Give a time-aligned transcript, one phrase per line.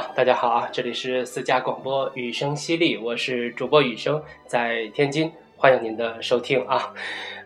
[0.00, 6.94] 好，大家好啊，这里是私家广播雨声犀利，我是主播雨声，在天津，欢迎您的收听啊。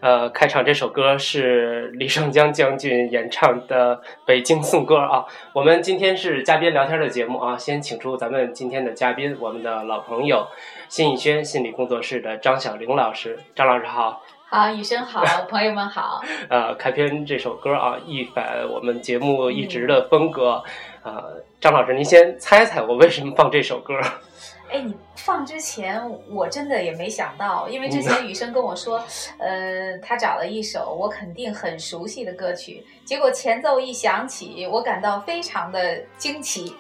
[0.00, 3.96] 呃，开场这首歌是李胜江将军演唱的
[4.26, 5.24] 《北京颂歌》啊。
[5.54, 10.46] 我们今天是嘉宾聊天的节目啊，先请出咱们今天的嘉宾，我们的老朋友
[10.90, 13.38] 新逸轩心理工作室的张小玲老师。
[13.54, 14.22] 张老师好。
[14.50, 16.20] 好，雨生好， 朋友们好。
[16.50, 20.62] 呃，开篇这首歌啊，一反我们节目一直的风格。
[21.02, 23.94] 呃，张老师，您先猜猜我为什么放这首歌？
[24.70, 29.04] 哎，你放之前我真的也没想到，因为之前雨生跟我说，
[29.38, 36.74] 呃，他找了一首我肯定很熟悉的歌曲，结果前奏一响起，我感到非常的惊奇。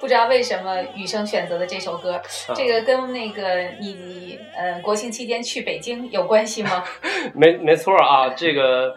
[0.00, 2.20] 不知道为什么雨生选择的这首歌，
[2.54, 6.84] 这个跟那个你呃国庆期间去北京有关系吗？
[7.34, 8.94] 没没错啊，这个，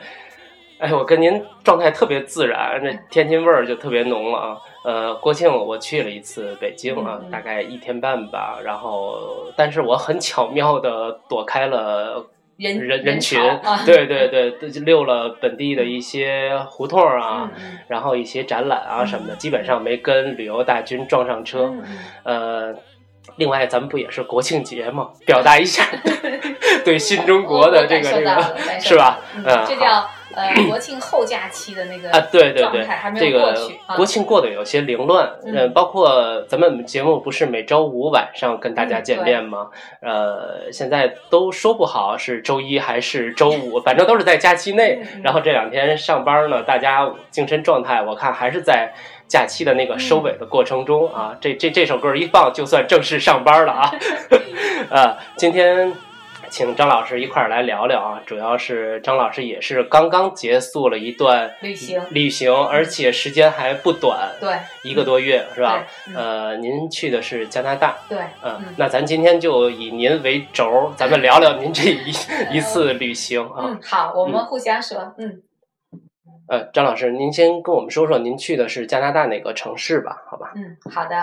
[0.77, 4.57] 哎，我跟您状态特别自然，那天津味儿就特别浓了啊。
[4.83, 12.27] 呃，国庆我去了一次北京啊，大概一天半吧，然后但是我很巧妙的躲开了。
[12.57, 14.51] 人人人群，啊、对对对，
[14.85, 17.49] 溜了本地的一些胡同啊，
[17.87, 21.73] 然后一些展览啊什么的，基本上没跟旅游大军撞上车。
[22.21, 22.71] 呃，
[23.37, 25.83] 另外咱们不也是国庆节嘛，表达一下
[26.85, 29.19] 对新中国的这个这个是吧？
[29.37, 30.07] 嗯，这叫。
[30.35, 33.79] 呃， 国庆后假期的那个啊，对对对，还没有过去。
[33.95, 39.69] 国庆过得有些凌乱，嗯，包括咱们节目不是每周五晚上跟大家见面吗？
[40.01, 45.01] 呃，现在都说不好是周一还是周五，反正都是在假期内。
[45.23, 48.93] 然后这两天上班呢，大家精神状态我看还是在
[49.27, 51.35] 假期的那个收尾的过程中啊。
[51.41, 53.91] 这这这首歌一放，就算正式上班了啊。
[54.89, 55.93] 啊， 今天。
[56.51, 65.87] 请张老师一块儿来聊聊啊，主要是张老师也是刚刚结束了一段旅行，旅行，而且时间还不短，对，一个多月是吧？
[66.13, 72.11] 呃，您去的是加拿大，对，嗯，那咱今天就以您为轴，咱们聊聊您这一
[72.51, 73.63] 一次旅行啊。
[73.67, 75.41] 嗯，好，我们互相说，嗯。
[76.49, 80.21] 呃，张老师，您先跟我们说说您去的是加拿大哪个城市吧？
[80.29, 80.51] 好吧？
[80.55, 81.15] 嗯，好的，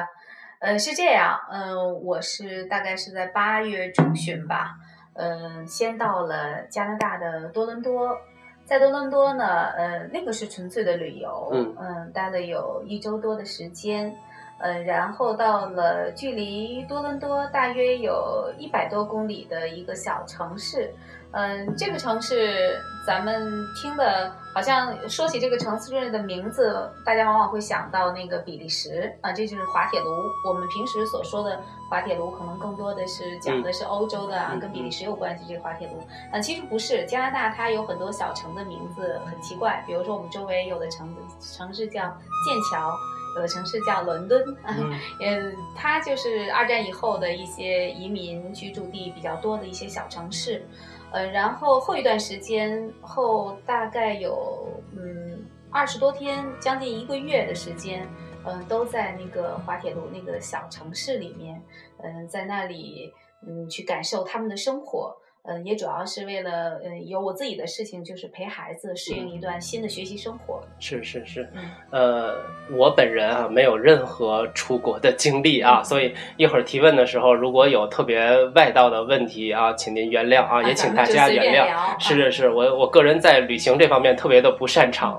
[0.61, 4.71] 呃，是这样，嗯，我是大概是在八月中旬吧。
[5.19, 8.17] 嗯，先到了加拿大的多伦多，
[8.65, 9.45] 在多伦多呢，
[9.77, 14.15] 呃，那个是纯粹的旅游，嗯，待了有一周多的时间，
[14.61, 20.89] 呃，然后到了距离多伦多大约有一百多公里的一个小城市。
[21.33, 23.43] 嗯，这个城市咱们
[23.75, 30.11] 听的，好像说起这个城市的名字，大家往往会想到那个比利时啊，这就是滑铁卢。
[30.45, 35.45] 我们平时所说的滑铁卢，可能更多的是讲的是欧洲的啊，跟比利时有关系。
[35.49, 36.03] 这个滑铁卢
[36.33, 37.07] 啊，其实不是。
[37.07, 41.09] 加拿大它有很多小城的名字很奇怪，比如说我们周围有的城
[41.41, 42.03] 城市叫
[42.45, 42.93] 剑桥，
[43.37, 44.75] 有的城市叫伦敦啊，
[45.23, 50.67] 嗯，它就是二战以后的一些移民居住地比较多的一些小城市。
[51.11, 58.07] 呃，然后后一段时间后，大概有嗯二十多天，将近一个月的时间，
[58.45, 61.63] 嗯，都在那个滑铁卢那个小城市里面，
[62.03, 63.13] 嗯，在那里
[63.47, 65.17] 嗯去感受他们的生活。
[65.49, 70.63] 嗯，也主要是为了，嗯，有我自己的事情，就是陪孩子适应一段新的学习生活。
[70.79, 71.49] 是是是，
[71.91, 72.35] 呃，
[72.71, 81.99] 我本人啊，没有任何出国的经历啊，所以一会儿提问的时候，如果有特别外道的问题啊，请您原谅啊，也请大家原谅。
[81.99, 85.19] 是是是，我我个人在旅行这方面特别的不擅长，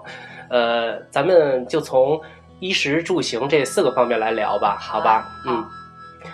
[0.50, 2.22] 呃，咱们就从
[2.60, 5.28] 衣食住行这四个方面来聊吧，好吧？
[5.48, 5.66] 嗯。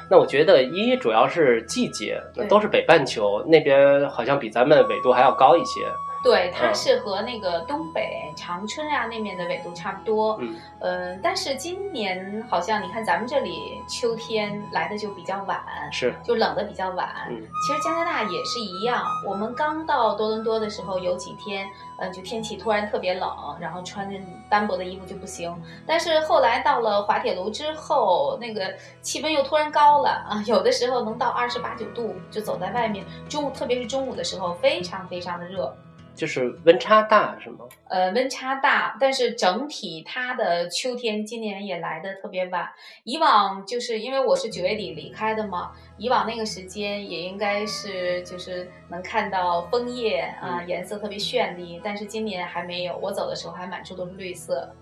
[0.09, 5.85] 那我觉得一主要是季节，都是北半球那边，好像比咱们纬度还要高一些。
[6.25, 10.35] 对，它是和那个东北长春啊那面的纬度差不多。
[10.41, 15.61] 嗯，呃，但是今年好像你看咱们这里秋天来的就比较晚，
[15.91, 17.07] 是就冷的比较晚。
[17.29, 17.37] 嗯，
[17.67, 21.69] 其实加拿大也是一样，我们刚到多伦多的时候有几天，
[21.99, 23.29] 嗯，就天气突然特别冷，
[23.59, 24.17] 然后穿着
[24.49, 25.55] 单薄的衣服就不行。
[25.85, 28.73] 但是后来到了滑铁卢之后，那个
[29.03, 35.71] 气温又突然高了啊，有的时候能到二十八九度，就走在外面，中午特别是中午的时候，非常非常的热。
[36.15, 37.65] 就是温差大是吗？
[37.89, 42.67] 呃，温差大，但是整体它的秋天今年也来的特别晚。
[43.03, 51.79] 以往就是因为我是九月底离开的嘛，以往那个时间也应该是就是能看到枫叶啊，颜色特别绚丽。
[51.83, 54.73] 但是今年还没有，我走的时候还满处都是绿色。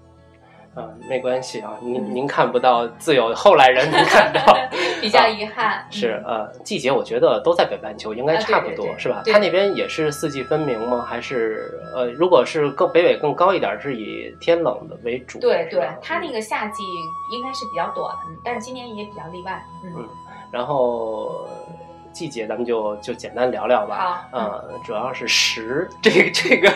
[0.76, 4.58] 啊，没关系啊，您您看不到，自有后来人能看到，
[5.00, 5.86] 比较遗憾。
[5.92, 9.22] 是呃，季节我觉得都在北半球，应该差不多是吧？
[9.26, 11.06] 它那边也是四季分明吗？
[11.08, 15.40] 还是呃，如果是更北纬更高一点，是以天冷的为主？
[15.40, 16.84] 对对，它那个夏季
[17.32, 19.64] 应该是比较短，但是今年也比较例外。
[19.84, 20.08] 嗯，
[20.52, 21.48] 然后。
[22.14, 24.28] 季节咱们就就简单聊聊吧。
[24.32, 26.72] 好，嗯，主要是食这个这个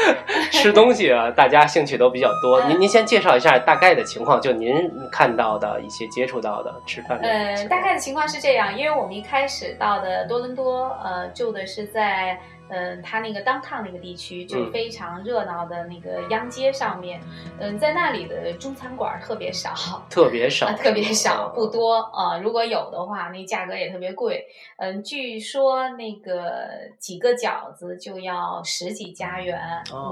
[0.52, 2.62] 吃东西啊，大家兴趣都比较多。
[2.64, 4.74] 您您先介绍一下大概的情况，就您
[5.10, 7.18] 看到的一些接触到的吃饭。
[7.22, 12.38] 呃，大概的情况是这样，因为我们一开始到的多伦多，呃，住的是在。
[12.70, 17.20] 嗯，它那个当趟那个地区就非常热闹的那个央街上面，
[17.58, 19.74] 嗯，在那里的中餐馆 特别少，
[20.08, 22.38] 特别少，特别少，不多啊。
[22.38, 24.44] 如果有的话，那价格也特别贵。
[24.78, 26.68] 嗯，据说那个
[26.98, 29.60] 几个饺子就要十几加元，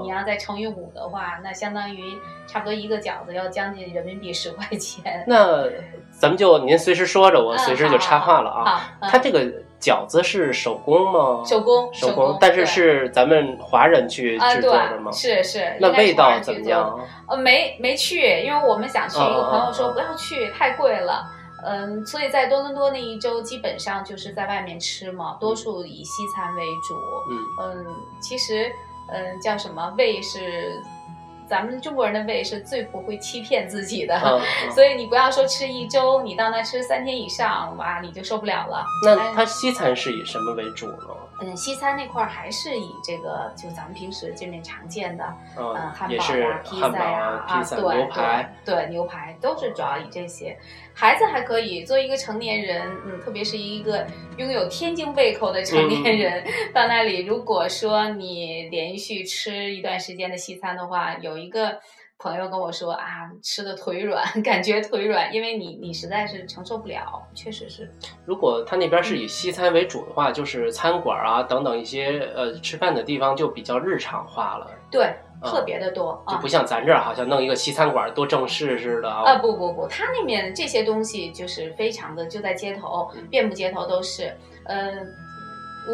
[0.03, 5.23] 你要再乘以五的话，那相当于差不多一个饺子要将近人民币十块钱。
[5.25, 5.63] 那
[6.11, 8.97] 咱们就您随时说着，我随时就插话了啊。
[9.01, 9.49] 它这个。
[9.79, 11.43] 饺子是手工吗？
[11.45, 15.11] 手工，手工，但是是咱们华人去制作的吗？
[15.11, 15.77] 是是。
[15.79, 16.99] 那味道怎么样？
[17.27, 21.25] 呃，没没去，因为我们想去，一个朋友说不要去，太贵了。
[21.65, 26.95] 嗯，所以在多伦多那一周基本上就是在外面吃嘛，多数以西餐为主。
[27.31, 27.37] 嗯
[27.77, 27.85] 嗯，
[28.21, 28.71] 其实
[29.11, 30.81] 嗯叫什么胃是。
[31.49, 34.19] 咱们中国人的胃是最不会欺骗自己的，
[34.75, 38.85] 所以你不要说吃一周，你到那吃三天以上，哇，你就受不了了。
[39.03, 40.97] 那它西餐是以什么为主呢？
[41.41, 45.23] 嗯，西餐那块儿还是以这个，就咱们平时这面常见的，
[45.57, 50.57] 嗯，汉堡啊、披萨呀，啊，对，牛排，对，牛排都是主要以这些。
[50.99, 54.05] 孩子还可以，作为一个成年人，嗯，特别是一个
[54.35, 61.79] 拥有天津胃口的成年人，到那里，如果说你连续吃一段时间的西餐的话，有一个。
[62.21, 67.89] 朋友跟我说啊，吃的腿软， 感觉腿软，因为你你实在是承受不了，确实是。
[68.25, 74.69] 如果他那边是以西餐为主的话，就是餐馆啊等等一些呃吃饭的地方就比较日常化了。
[74.91, 79.37] 对，特别的多，就不像咱这儿好像弄一个西餐馆多正式似的啊。
[79.37, 84.35] 不不不，他那面这些东西就是非常的就在街头，遍布街头都是，
[84.65, 85.07] 嗯。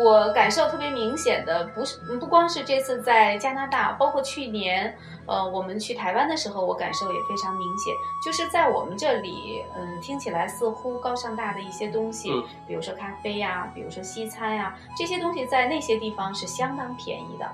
[0.04, 4.94] 我感受特别明显的不是不光是这次在加拿大，包括去年，
[5.26, 7.94] 呃，我们去台湾的时候，我感受也非常明显。
[8.26, 12.30] 就是在我们这里，嗯，听起来似乎高尚大的一些东西，
[12.68, 17.50] 比如说咖啡呀，比如说西餐呀，这些东西在那些地方是相当便宜的。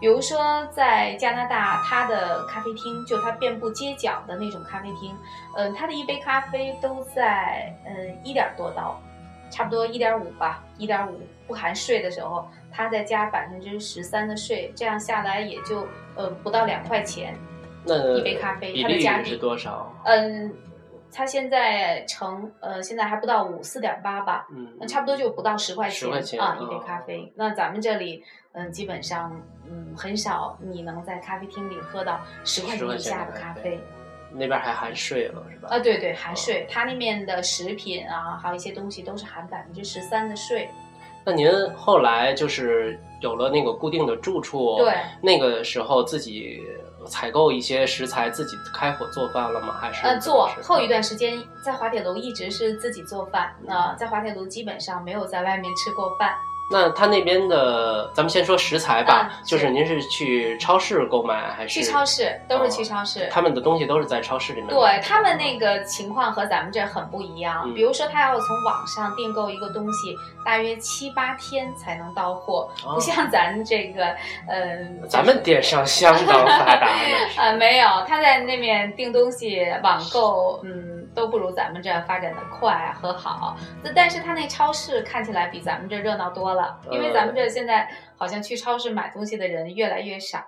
[0.00, 5.14] 比如说在加拿大，它的咖啡厅就它遍布街角的那种咖啡厅，
[5.56, 8.98] 嗯，它的一杯咖啡都在嗯一点多刀。
[9.50, 11.20] 差不多一点五吧，一点五
[11.52, 17.36] 不含税的时候，他再加百分之十三的税，这样下来也就呃不到两块钱。
[17.84, 19.92] 那一杯咖啡，它的价是多少？
[20.04, 20.50] 嗯，
[21.12, 27.30] 它现在乘呃现在还不到五四点八吧，嗯，那差不多就不到十块钱啊一杯咖啡。
[27.36, 33.78] 那咱们这里嗯基本上嗯很少你能在咖啡厅里喝到十块钱以下的咖啡。
[34.34, 35.68] 那边还含税了是吧？
[35.72, 36.66] 啊，对对，含税。
[36.70, 40.70] 它那面的食品啊，还有一些东西都是含百分之十三的税。
[41.24, 46.60] 那您后来就是有了那个固定的住处，对，那个时候自己
[47.06, 49.76] 采购一些食材，自己开火做饭了吗？
[49.80, 50.06] 还是？
[50.06, 50.48] 呃，做。
[50.62, 56.34] 后一段时间在滑铁卢一直是自己做饭，那在滑铁卢基本上没有在外面吃过饭。
[56.70, 61.80] 那他那边的，咱们先说食材吧，就是您是去超市购买还是？
[61.80, 63.28] 去超市，都是去超市。
[63.30, 64.70] 他们的东西都是在超市里面。
[64.70, 67.70] 对他们那个情况和咱们这很不一样。
[67.74, 74.04] 比如说，他要从网上订购一个东西，大约七八天才能到货，不像咱这个，
[74.48, 75.00] 嗯。
[75.08, 76.88] 咱们电商相当发达。
[77.38, 83.56] 呃，没有，他在那边订东西网购，嗯，都不如咱们这发展的快和好。
[83.82, 86.78] 那但是他那超市看起来比咱们这热闹多了。
[86.90, 90.42] 因为咱们这现在好像去超市买东西的人越来越少。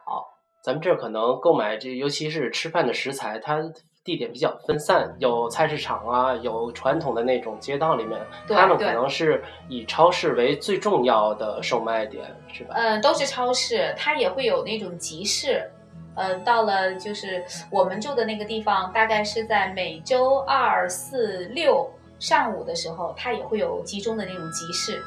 [0.63, 3.59] 咱们这可能购买这，尤其是吃饭的食材，它
[4.05, 12.75] 地点比较分散，有菜市场啊，有传统的那种街道里面，他们可能是以超市为最重要的售卖点，是吧？
[12.77, 15.71] 嗯，都是超市，它也会有那种集市。
[16.17, 25.03] 嗯，到了就是我们住的那个地方，大概是在每周二、四、六上午的时候，它也会有集中的那种集市。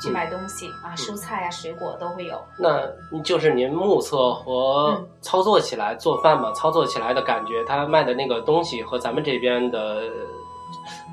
[0.00, 2.40] 去买东西啊，蔬菜啊，水果都会有。
[2.58, 2.80] 那
[3.22, 6.52] 就是您目测和操作起来做饭嘛？
[6.52, 10.02] 操作起来的感觉，他卖的那个东西和咱们这边的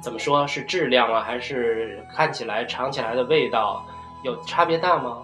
[0.04, 3.84] 怎么说是质量啊，还是看起来尝起来的味道
[4.24, 5.18] 有差别大吗？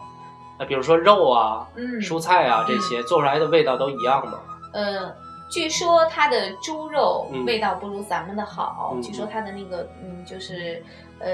[0.59, 1.67] 那比如说肉啊、
[2.01, 4.39] 蔬菜啊这些做出来的味道都一样吗？
[4.73, 5.13] 嗯，
[5.49, 10.83] 据说它的猪肉嗯味道不如咱们的好，嗯据说它的那个嗯，就是
[11.19, 11.31] 呃，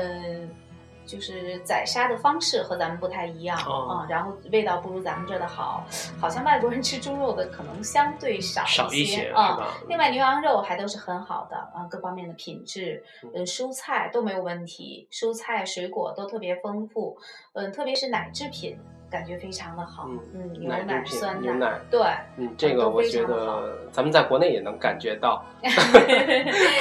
[1.06, 5.86] 就是宰杀的方式和咱们不太一样啊、哦然后味道不如咱们这儿的好。
[6.20, 9.74] 好像外国人吃猪肉的可能相对少少一些啊。
[9.88, 17.18] 另外，牛羊肉还都是很好的啊，各方面的品质，嗯呃，蔬菜都没有问题，蔬菜水果都特别丰富，
[17.54, 18.78] 嗯、特别是奶制品，
[19.14, 22.02] 感觉非常的好，嗯嗯，牛奶酸牛奶对，
[22.36, 25.46] 嗯，这个我觉得咱们在国内也能感觉到，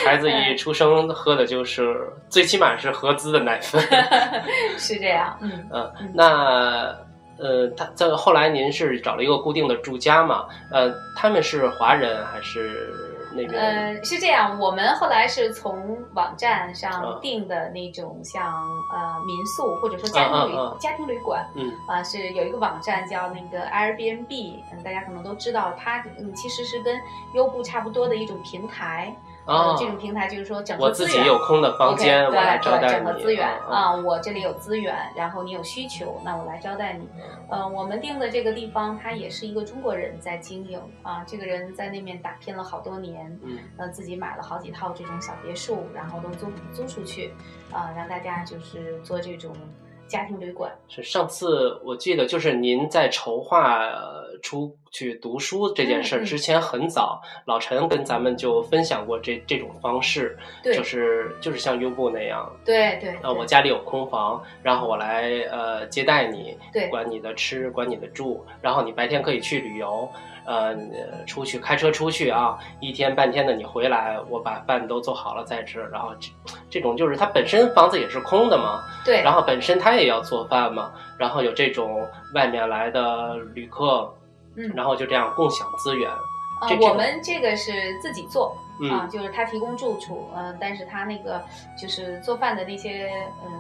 [0.03, 1.95] 孩子一出生喝的就是
[2.31, 3.79] 最起码是合资的奶粉。
[4.79, 6.97] 是这样，嗯， 那
[7.39, 10.47] 呃，他在后来您是找了一个固定的住家嘛？
[10.71, 12.95] 呃，他们是华人还是
[13.35, 13.53] 那边？
[13.61, 18.53] 呃，是这样，我们后来是从网站上嗯订的那种像
[18.93, 27.01] 呃民宿或者说家庭旅、家庭旅馆嗯啊、是有一个网站叫那个 Airbnb，嗯，大家可能都知道，它嗯其实是跟
[27.35, 29.15] 优步差不多的一种平台。
[29.17, 37.09] 啊呃，这种平台就是说整合我自己有空的房间我来招待整合你资源啊啊，我这里有资源，然后你有需求，那我来招待你。
[37.49, 47.35] 呃，我们定的这个地方，他也是一个中国人在经营啊，这个人在那面打拼了好多年，嗯呃，自己买了好几套这种小别墅，然后都租租出去，
[47.73, 49.53] 啊，让大家就是做这种
[50.07, 50.73] 家庭旅馆。
[50.89, 70.07] 是上次我记得就是您在筹划呃出去读书这件事儿之前很早，老陈跟咱们就分享过这这种方式，就是就是像优步那样，对对，呃，我家里有空房，然后我来呃接待你，对管你的吃，管你的住，然后你白天可以去旅游，
[70.45, 70.77] 呃，
[71.27, 76.31] 出去开车出去啊，一天半天的你回来，我把饭都做好了再吃，然后这
[76.69, 84.13] 这种就是它本身房子也是空的嘛，对，然后本身他也要做饭嘛，然后有这种外面来的旅客，
[84.57, 84.73] 嗯。
[84.75, 88.57] 然后就这样共享资源，啊这，这我们这个是自己做，
[88.91, 91.43] 啊，嗯就是他提供住处，嗯、但是他那个
[91.77, 93.11] 就是做饭的那些
[93.45, 93.51] 嗯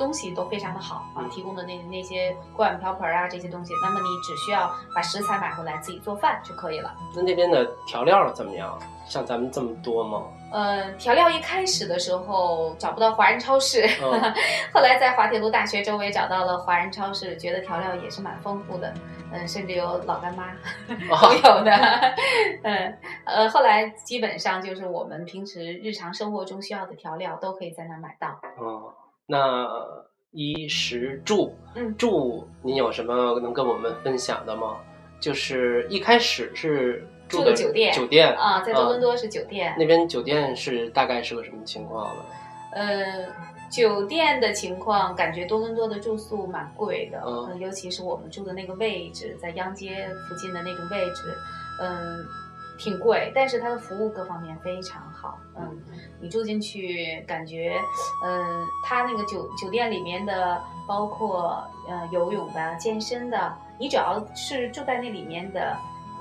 [0.00, 6.94] 东西都非常的好啊，嗯提供的那那些锅碗瓢盆啊这些东西，那么你只需要把食材买回来自己做饭就可以了。
[7.14, 8.76] 那那边的调料怎么样？
[9.06, 10.22] 像咱们这么多吗？
[10.52, 14.34] 呃，调料一开始的时候找不到华人超市，嗯
[14.72, 18.92] 后来在滑铁卢大学周围找到了华人超市，觉得调料也是蛮丰富的，
[19.32, 20.52] 嗯，甚至有老干妈
[20.86, 21.72] 都啊，有的，
[22.62, 28.40] 嗯，呃，后来基本上就是我们平时日常生活中需要的调料都可以在那买到。
[28.60, 28.92] 嗯，
[29.30, 29.68] 那
[30.32, 34.76] 衣食住，嗯住，您有什么能跟我们分享的吗？
[35.20, 42.22] 就是一开始是住的的酒店酒店啊，在多伦多是酒店，那边酒店是大概是个什么情况呢？
[42.72, 43.26] 呃，
[43.70, 51.22] 酒店的情况，感觉多伦多的住宿蛮贵的，嗯呃尤其是我们住的那个位置，在央街附近的那个位置，
[51.80, 52.24] 嗯、
[52.80, 55.78] 挺贵，但是它的服务各方面非常好，嗯，
[56.18, 57.78] 你住进去感觉，
[58.24, 60.58] 嗯、它那个酒酒店里面的，
[60.88, 65.76] 包括呃游泳的、健身的，你只要是住在那里面的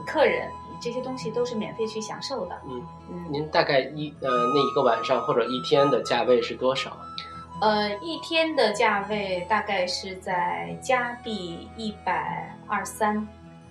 [0.06, 0.51] 客人，
[0.82, 6.92] 这些东西都是免费去享受的，嗯嗯，您大概一呃那一个晚上或者一天的价位是多少？
[7.62, 13.28] 呃，一天的价位大概是在加币一百二三，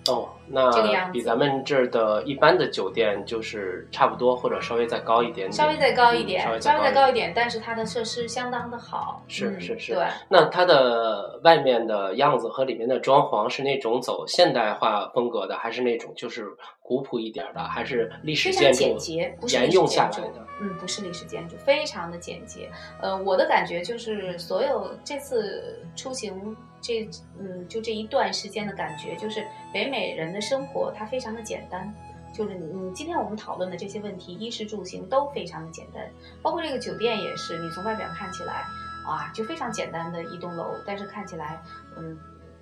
[0.07, 9.23] 哦，那比咱们这儿的一般的酒店就是差不多，或者稍微再高一点点，稍微再高一嗯点，稍微稍微再高一点，但是它的设施相当的好。
[9.27, 16.47] 嗯是是是对，那它的外面的样子和里面的装潢是那种走现代化风格的，还是那种就是
[16.81, 20.45] 古朴一点的，还是历史非常建筑简洁，不是历史沿用下来的？
[20.61, 22.69] 嗯，不是历史建筑，非常的简洁。
[23.01, 27.07] 呃，我的感觉就是，所有这次出行这
[27.39, 31.93] 嗯，就这一段时间的感觉，就是北美人的生活它非常的简单。
[32.31, 36.07] 就是你，你今天我们讨论的这些问题，衣食住行都非常的简单，
[36.43, 38.63] 包括这个酒店也是，你从外表看起来，
[39.03, 41.59] 啊，就非常简单的一栋楼，但是看起来，
[41.97, 42.15] 嗯，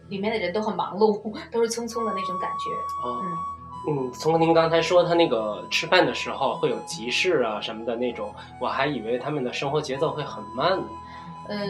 [0.07, 3.07] 里面的人都很忙碌，都是匆匆的那种感觉。
[3.07, 3.21] 哦
[3.89, 10.87] 嗯，嗯，从您刚才说他那个吃饭的时候会有集市啊什么的那种，我还以为他们的生活节奏会很慢呢。
[11.49, 11.69] 嗯，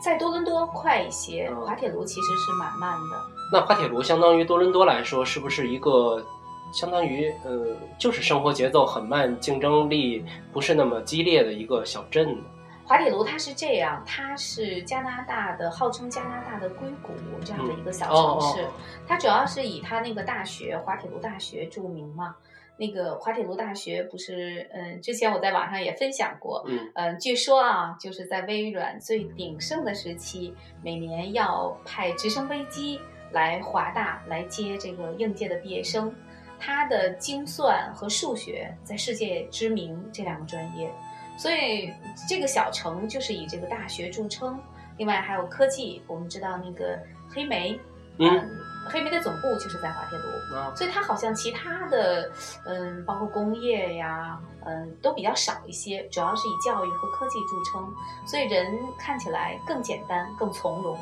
[0.00, 3.35] 在多伦多快一些，嗯滑铁卢其实是蛮慢的。
[3.52, 6.24] 那滑铁卢相当于多伦多来说，是不是一个
[6.72, 12.44] 相当于呃，就是生活节奏很慢、竞争力不是那么激烈的一个小镇呢？
[12.84, 17.12] 滑铁卢它是这样，它是加拿大的号称加拿大的硅谷
[17.44, 18.72] 这样的一个小哦城市，哦哦
[19.08, 22.34] 它主要是以它那个大学滑铁卢大学著名嘛。
[22.78, 33.00] 那个滑铁卢大学不是，嗯，之前我在网上也分享过，嗯嗯，据说啊，就是在微软最鼎盛的时期，每年要派直升飞机
[33.32, 36.14] 来华大来接这个应届的毕业生。
[36.58, 40.90] 他的精算和数学在世界知名这两个专业，
[41.36, 41.92] 所以
[42.26, 44.58] 这个小城就是以这个大学著称。
[44.96, 47.78] 另外还有科技，我们知道那个黑莓，
[48.18, 48.50] 嗯，
[48.88, 50.56] 黑莓的总部就是在滑铁卢。
[50.56, 52.32] 啊，所以它好像其他的，
[52.64, 57.94] 嗯，包括工业呀，嗯，都比较少一些，主要是以教育和科技著称，
[58.26, 60.98] 所以人看起来更简单、更从容。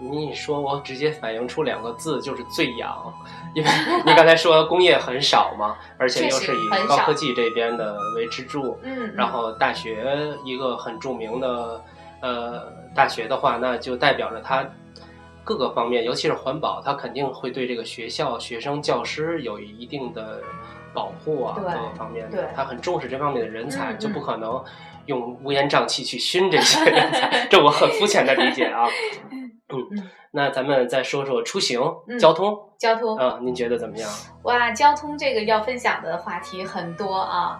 [0.00, 2.96] 啊，你一说，我直接反映出两个字，就是最痒。
[3.54, 3.70] 因为
[4.06, 11.84] 你刚才说工业很少嘛，而且又是以高科技这边的为支柱，嗯，然后大学一个很著名的
[12.20, 14.64] 呃大学的话，那就代表着它
[15.42, 20.40] 各个方面，尤其是环保，它肯定会对这个学校、学生、教师有一定的
[20.94, 24.62] 保护啊，各个方面对的，他很重视这方面的人才，嗯就不可能
[25.06, 28.86] 用乌烟瘴气去熏这些人才，这我很肤浅的理解啊。
[29.78, 34.10] 嗯嗯，那咱们再说说出行、嗯交通交通，啊，您觉得怎么样？
[34.42, 37.58] 哇，交通这个要分享的话题很多啊，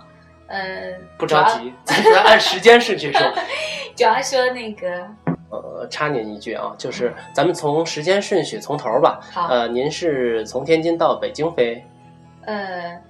[0.49, 3.21] 嗯，不着急，咱咱按时间顺序说。
[3.97, 5.07] 主要说那个
[5.51, 9.21] 呃，插您一句啊，就是咱们从时间顺序从头吧。
[9.33, 11.85] 好，呃，您是从天津到北京飞，
[12.47, 13.01] 呃。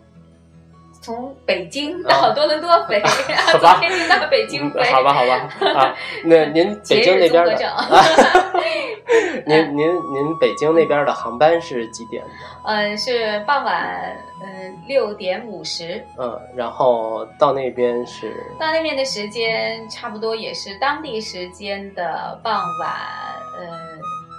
[1.01, 3.09] 从北京到多伦多飞， 啊
[3.53, 3.73] 好吧。
[3.75, 5.49] 从天津到北京飞，嗯好吧，好吧。
[5.81, 7.87] 啊，那 您北京那边的啊，
[9.47, 12.23] 您您您北京那边的航班是几点？
[12.67, 18.33] 嗯，是傍晚嗯六点五十，嗯，然后到那边是？
[18.59, 22.91] 到那边的时间差不多也是当地时间的傍晚
[23.59, 23.67] 呃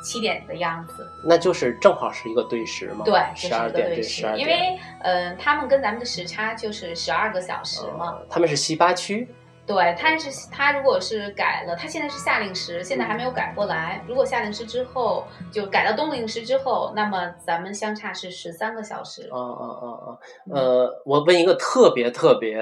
[0.02, 1.08] 七点的样子。
[1.24, 8.18] 那就是正好是一个对时嘛，对，十这是一个二点对对时，十二点，因为呃他们跟咱们的时差就是十二个小时嘛。
[8.20, 9.28] 呃他们是西八区，
[9.66, 14.04] 对，他是他如果是改了，他现在是夏令时，现在还没有改过来。
[14.08, 19.30] 如果夏令时之后就改到冬令时之后，那么咱们相差是十三个小时。
[19.32, 20.20] 哦哦哦哦，
[20.56, 22.58] 呃，我问一个特别特别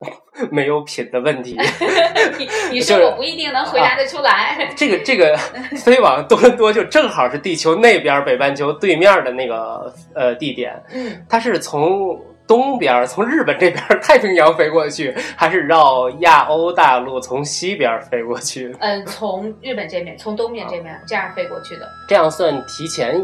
[0.50, 1.58] 没有品的问题，
[2.38, 4.72] 你 你说我不一定能回答得出来。
[4.76, 5.36] 这个这个
[5.84, 18.72] 飞往多伦多就正好是地球那边北半球对面的那个呃地点，嗯，它是从东边从日本这边太平洋飞过去，还是绕亚欧大陆从西边飞过去？
[18.78, 21.88] 嗯，从日本这边，从东面这边这样飞过去的。
[22.08, 23.20] 这样算提前，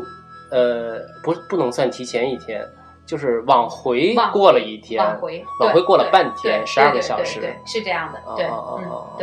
[0.50, 2.60] 呃，不不能算提前一天，
[3.06, 9.18] 就是往回过了一天，往回，往回过了半天对12个小时对对，是这样的，对，哦哦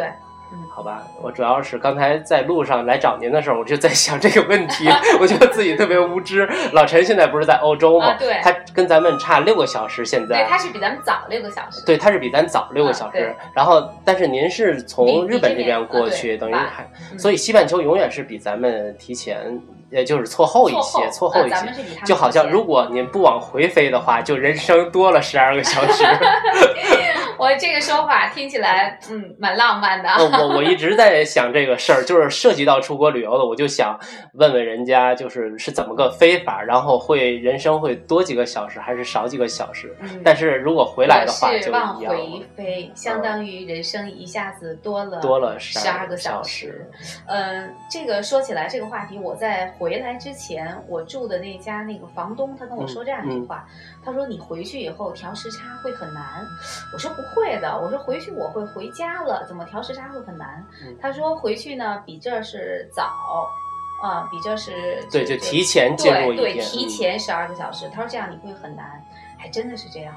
[0.54, 4.86] 嗯好吧，我主要是刚才在路上来找您的时候，我就在想这个问题，
[5.17, 6.46] 我觉得自己特别无知。
[6.74, 8.08] 老陈现在不是在欧洲吗？
[8.08, 11.86] 啊对他跟咱们差六个小时，现在对，他是比咱们早六个小时。
[11.86, 13.17] 对，他是比咱早六个啊小时。
[13.17, 19.58] 对然后，但是您是从日本这边过去，啊等于还，嗯所以西半球永远是比咱们提前，
[19.91, 21.56] 也就是错后一些，错后一些
[22.06, 26.04] 就好像如果您不往回飞的话，就人生多了十二个小时。
[27.38, 30.08] 我这个说法听起来，嗯，蛮浪漫的。
[30.10, 33.99] 呃我 我一直在想这个事儿，就是涉及到出国旅游的，我就想
[34.34, 39.95] 问问人家，就是是怎么个飞法，然后会人生会多几个小时还是少几个小时？
[40.01, 46.88] 嗯但是如果回来的话我就是往回飞，相当于人生一下子多了多了十12个二个小小时。
[47.25, 53.67] 嗯，这个说起来这个话题，我在回来之前，我住的那家那个房东他跟我说这样一句话，
[54.06, 56.46] 他说你回去以后调时差会很难。
[56.94, 60.63] 我说不会的，我说回去我会回家了，怎么调时差会很难？
[60.86, 63.12] 嗯他说回去呢比这儿是早。
[64.04, 64.72] 啊、比这是
[65.12, 67.88] 对，就提前进入一对对，提嗯前十二个小时。
[67.94, 69.00] 他说这样你会很难，
[69.38, 70.12] 还真的是这样。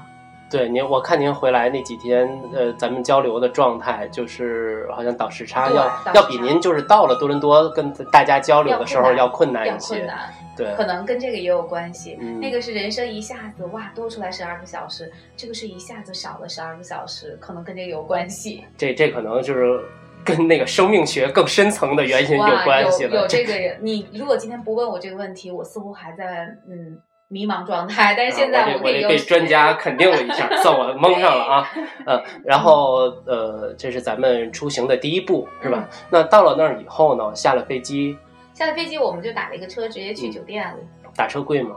[0.55, 10.09] 对您，我看您回来那几天，呃，咱们交流的状态就是好像倒时差要要比您就是到了多伦多跟大家交流的时候要困难一些
[10.55, 12.17] 对，可能跟这个也有关系。
[12.21, 18.63] 嗯那个是人生一下子哇多出来十二个小时，这个是一下子少了十二个小时，可能跟这个有关系。
[18.77, 19.81] 这这可能就是
[20.23, 23.13] 跟那个生命学更深层的原因有，关系了。
[23.13, 28.13] 有有这个，你如果今天不问我这个问题，我似乎还在嗯迷茫状态。
[28.15, 31.67] 但是现在啊、我可以有得我得被专家肯定了一下， 算我蒙上了啊。
[32.05, 35.87] 呃，然后呃，这是咱们出行的第一步，是吧？
[35.91, 38.17] 嗯那到了那儿以后呢，下了飞机，
[38.53, 40.77] 下了飞机，我们就打了一个车，直接去嗯酒店了。
[41.15, 41.75] 打车贵吗？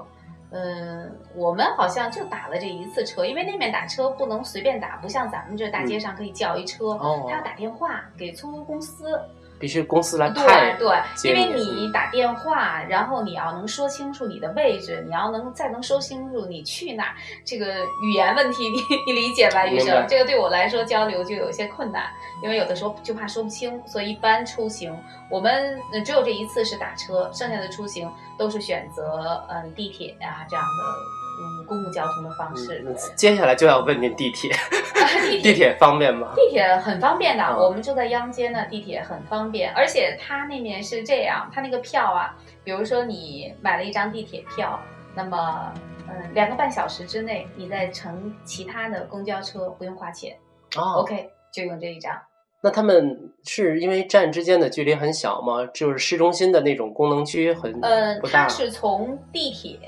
[0.51, 9.21] 嗯，我们好像就打了这一次车，因为那边打车不能随便打，不像咱们这大街上可以叫一车，哦他要打电话给出租公司。
[9.59, 10.89] 必须公司来派对
[11.23, 17.67] 对，因为你你打电话，然后你要能说清楚你的位置，你要能再能说清楚你去哪儿，这个
[18.03, 20.07] 语言问题 你你理解吧，医生？
[20.09, 22.05] 这个对我来说交流就有些困难，
[22.43, 24.97] 因为有的时候就怕说不清，所以一般出行
[25.31, 32.85] 我们呃只有这一次是打车，剩下的出行都是选择嗯地铁啊这样的嗯公共交通的方式。
[32.87, 34.51] 嗯接下来就要问您地铁，
[35.31, 36.33] 地地铁方便吗？
[36.35, 44.79] 地铁很方便的，嗯我们住在央街呢，地铁很方便，而且它那面是这样，它那个票啊，比如说你买了一张地铁票，
[45.15, 45.73] 那么
[46.09, 50.37] 嗯两个半小时之内，你再乘其他的公交车不用花钱、
[50.77, 52.13] 哦 o k 就用这一张。
[52.61, 55.65] 那他们是因为站之间的距离很小吗？
[55.73, 58.49] 就是市中心的那种功能区很嗯，不大它。
[58.49, 59.79] 是从地铁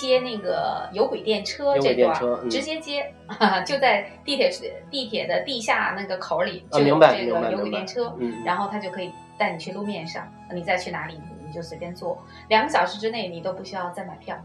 [0.00, 2.14] 接那个有轨电车这段
[2.50, 3.12] 直接接，
[3.66, 4.50] 就在地铁
[4.90, 8.14] 地铁的地下那个口里啊，就有这个有轨电车。
[8.18, 14.36] 嗯，然后他就可以带你去路面上，你再去哪里你就随便坐，两个小时之内你都不需要再买票。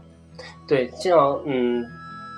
[0.66, 1.84] 对，像嗯，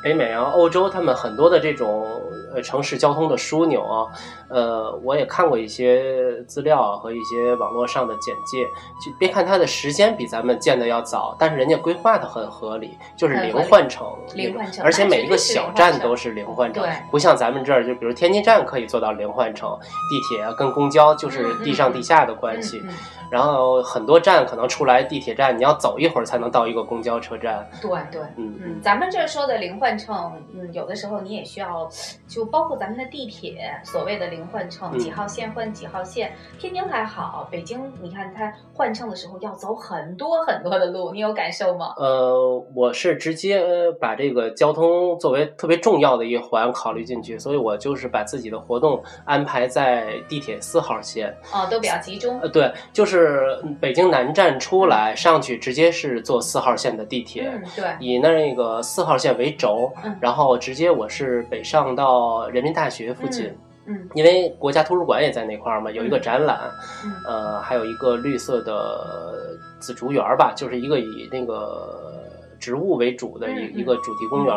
[0.03, 2.07] 北美啊、欧洲，他们很多的这种
[2.55, 4.07] 呃城市交通的枢纽啊，
[4.49, 8.65] 呃，我也看过一些资料啊和一些网络上的简介，
[9.05, 19.79] 就别看它的时间比咱们建的要早，但是人家规划的很合理，就是零换乘，零换乘而且每一个小站都是零换乘，不像咱们这儿，就比如天津站可以做到零换乘，
[20.11, 22.95] 地铁啊跟公交就是地上嗯地下的关系，嗯嗯
[23.31, 28.21] 然后很多站可能出来地铁站，你要走一会儿才能到一个公交车站，对对。
[28.37, 31.89] 嗯嗯，咱们这儿说的零换乘，嗯，有的时候你也需要，
[32.29, 36.33] 就包括咱们的地铁，所谓的零换乘，嗯几号线换几号线。
[36.59, 41.95] 天津还好，北京你看它换乘的时候要走很多很多的路，你有感受吗？
[41.97, 51.35] 呃，我是直接呃把这个交通作为特别重要的一环考虑进去，所以我就是把自己的活动安排在地铁四号线。
[51.53, 52.49] 哦，都比较集中呃，。
[52.49, 57.51] 对，就是嗯北京南站出来上去，直接是坐四号线的地铁。
[57.51, 60.17] 嗯，对，以那个四号线为轴，嗯。
[60.21, 63.47] 然后直接我是北上到人民大学附近，
[63.87, 66.23] 嗯因为国家图书馆也在那块儿嘛，有一个嗯。
[66.23, 66.61] 展览，
[67.05, 67.13] 嗯。
[67.27, 72.29] 呃，还有一个绿色的紫竹园儿吧，就是一个以那个
[72.61, 74.55] 植物为主的一、一个主题公园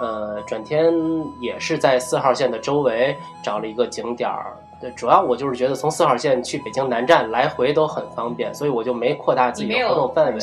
[0.00, 0.94] 呃，转天
[1.40, 4.56] 也是在四号线的周围找了一个景点儿。
[4.80, 10.38] 对，主要我就是觉得从四号线去北京南站来回都很方便，所以我就没扩大自己的活动范围。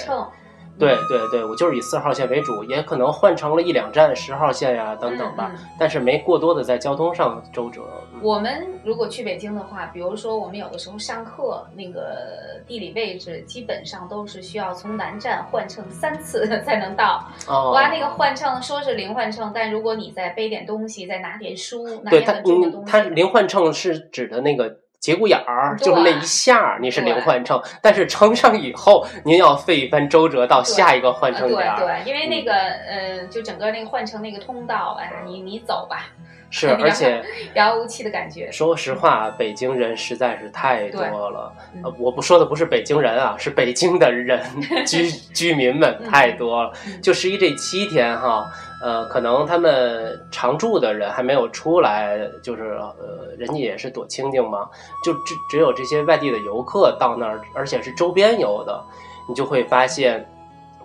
[0.78, 7.82] 对对对，我就是以四号线为主，也可能换成了一两站十号线呀等等吧，嗯嗯但是没过多的在交通上周折。
[8.14, 17.24] 嗯我们如果去北京的话，比如说我们有的时候上课，那个地理位置基本上都是需要从南站换乘三次 才能到。
[17.46, 31.78] 哦，哇，那个换乘说是零换乘，但如果你再背点东西，再拿点书，拿点重的嗯，东西，它零换乘是指的那个节骨眼儿，就是那一下你是零换乘，但是乘上以后，您要费一番周折到下一个换乘点儿。
[31.78, 36.08] 对，因为那个呃，就整个那个换乘那个通道，哎呀，你你走吧，
[36.50, 38.52] 是， 而且 遥遥无期的感觉。
[38.52, 41.54] 说实话，北京人实在是太多了。
[41.76, 44.42] 嗯呃，我不说的不是北京人啊， 是北京的人
[44.88, 46.72] 居居民们太多了。
[46.88, 54.70] 嗯就十一这七天哈，呃，可能他们常住的人还没有出来，就是呃，人家也是躲清静嘛，
[55.04, 58.84] 就只只有这些外地的游客到那儿，而且是周边游的，
[59.30, 60.28] 你就会发现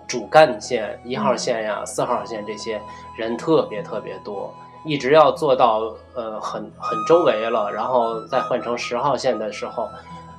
[0.07, 2.81] 主干线一号线呀、四号线这些
[3.17, 4.53] 人特别特别多。
[4.83, 9.87] 一直要做到呃很很周围了，然后再换成十号线的时候，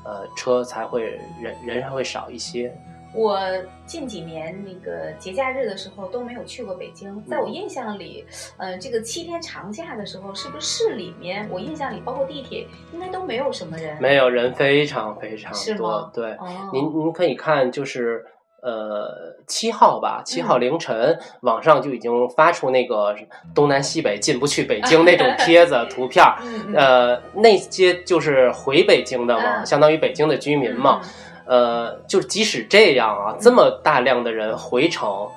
[0.05, 2.75] 呃车才会人人还会少一些。
[3.15, 3.39] 我
[3.85, 8.25] 近几年那个节假日的时候都没有去过北京，在我印象里，
[8.57, 11.49] 呃，这个七天长假的时候，是不是市里面？
[11.51, 13.97] 我印象里，包括地铁，应该都没有什么人。
[14.01, 18.25] 没有人非常非常多吗，对，哦，您您可以看就是。
[18.65, 23.13] 呃，七号吧，七号嗯凌晨，网上就已经发出那个
[23.53, 26.25] 东南西北进不去北京那种帖子 图片
[26.73, 31.01] 呃，那些就是回北京的嘛，嗯相当于北京的居民嘛，
[31.45, 35.29] 呃，就即使这样啊，这么大量的人回城，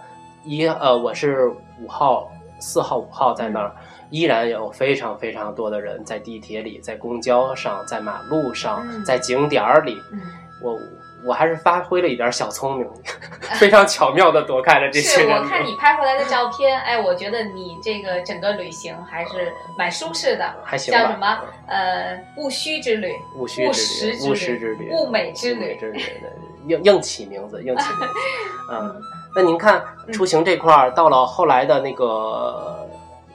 [0.44, 1.48] 一呃，我是
[1.82, 3.76] 五号、四号、五号在那儿，
[4.10, 9.04] 依然有非常非常多的人在地铁里、在公交上、在马路上、嗯。
[9.04, 10.22] 在景点儿里，嗯，
[10.62, 10.78] 我
[11.26, 12.88] 我还是发挥了一点小聪明，
[13.56, 15.38] 非常巧妙的躲开了这些是人。
[15.38, 21.40] 我看你拍回来的照片，哎，我觉得你这个整个旅行还是蛮舒适的，还行吧，叫什么？
[21.68, 25.60] 呃，务虚之旅，务虚务之旅，务实之旅，物美之旅。
[25.60, 26.32] 物美之旅，对
[26.68, 28.14] 硬硬起名字，硬起名字。
[28.72, 29.02] 嗯嗯，
[29.36, 32.88] 那您看嗯出行这块儿，到了后来的那个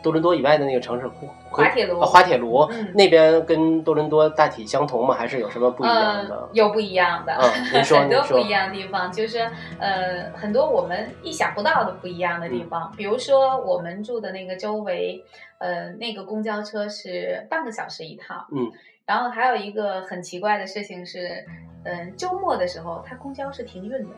[0.03, 1.07] 多伦多以外的那个城市，
[1.51, 5.15] 滑铁卢啊滑铁卢、嗯那边跟多伦多大体相同吗？
[5.15, 6.49] 还是有什么不一样的呃？
[6.53, 9.39] 有不一样的，嗯您说 很多不一样的地方，就是
[9.79, 12.93] 呃很多我们意想不到的不一样的地嗯方。
[12.97, 15.25] 比如说我们住的那个周围，
[15.59, 18.71] 呃那个公交车是半个小时一趟，嗯，
[19.07, 21.45] 然后还有一个很奇怪的事情是，
[21.85, 24.15] 嗯、周末的时候它公交是停运的，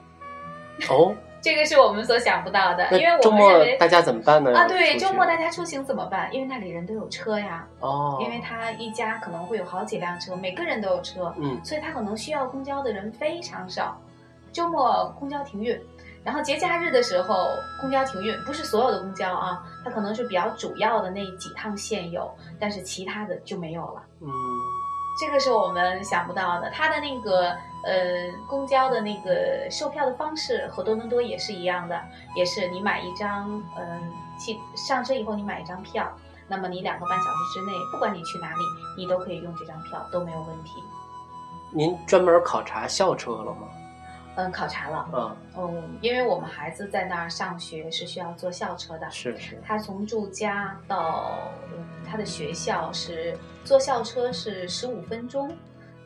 [0.88, 4.56] 哦， 这个是我们所想不到的，因为周末我们认为大家怎么办呢？
[4.56, 6.32] 啊，对，周末大家出行怎么办？
[6.32, 13.96] 因为那里人都有车呀，哦，因为他一家可能会有好几辆车，每个人都有车，嗯所以他可能需要公交的人非常少。
[14.52, 15.80] 周末公交停运，
[16.22, 17.48] 然后节假日的时候
[17.80, 22.30] 公交停运，不是所有的公交啊，它可能是比较主要的那几趟线有，
[22.60, 24.02] 但是其他的就没有了。
[24.20, 24.28] 嗯
[25.22, 26.68] 这个是我们想不到的。
[26.70, 27.50] 它的那个
[27.84, 31.96] 呃公交的那个售票的方式和多伦多也是一样的，
[32.34, 34.00] 也是你买一张嗯、呃、
[34.36, 36.12] 汽上车以后你买一张票，
[36.48, 38.64] 那么你两个半小时之内，不管你去哪里，
[38.96, 40.82] 你都可以用这张票，都没有问题。
[41.70, 43.68] 您专门考察校车了吗？
[44.36, 55.54] 嗯，考察了，嗯，嗯，因为我们孩子在那儿上学是需要坐校车的，是是，他从住家到嗯他的学校是坐校车是十五分钟，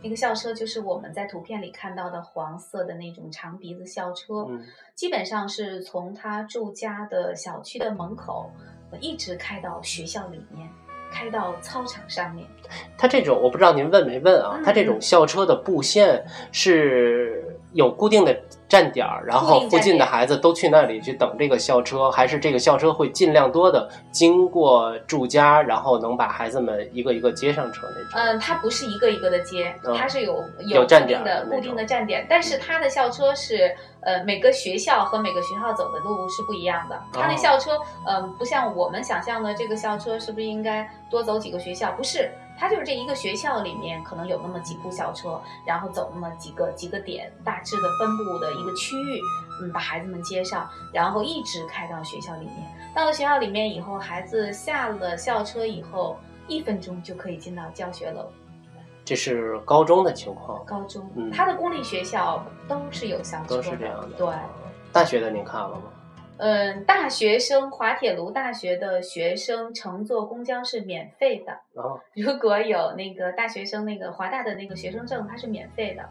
[0.03, 8.51] 那个校车就是我们在图片里看到的黄色的那种长鼻子校车，嗯基本上是从他住家的小区的门口
[8.91, 10.69] 呃一直开到学校里面，
[11.13, 12.47] 开到操场上面。
[12.99, 14.57] 他这种我不知道您问没问啊？
[14.59, 18.35] 嗯它这种校车的布线是有固定的
[18.67, 28.11] 站点儿，然后附近的孩子都去那里去等这个校车，还是这个校车会尽量多的经过住家，然后能把孩子们一个一个接上车那种？
[28.15, 36.99] 嗯，它不是一个一个的接，嗯它是有有站固定点的固定的站点，但是它的校车是呃每个学校和每个学校走的路是不一样的。
[37.13, 37.73] 它那哦校车
[38.07, 41.93] 嗯、呃不像我们想象的这个校车是不是应该多走几个学校？
[41.93, 49.21] 不是，它就是这一个学校里面可能有那么几部校车，然后走那么几个几个点，大致的分布的一个区域，
[49.61, 52.55] 嗯，把孩子们接上，然后一直开到学校里面。
[52.95, 58.27] 到了学校里面以后，孩子下了校车以后，一分钟就可以进到教学楼。
[59.05, 64.17] 这是高中的情况，高中，嗯他的公立学校都是有校车都是这样的。
[64.17, 64.29] 对，
[64.93, 65.83] 大学的您看了吗？
[66.39, 71.53] 嗯，大学生滑铁卢大学的学生乘坐公交是免费的。
[71.81, 76.09] 啊，如果有那个大学生那个华大的那个学生证，它是免费的。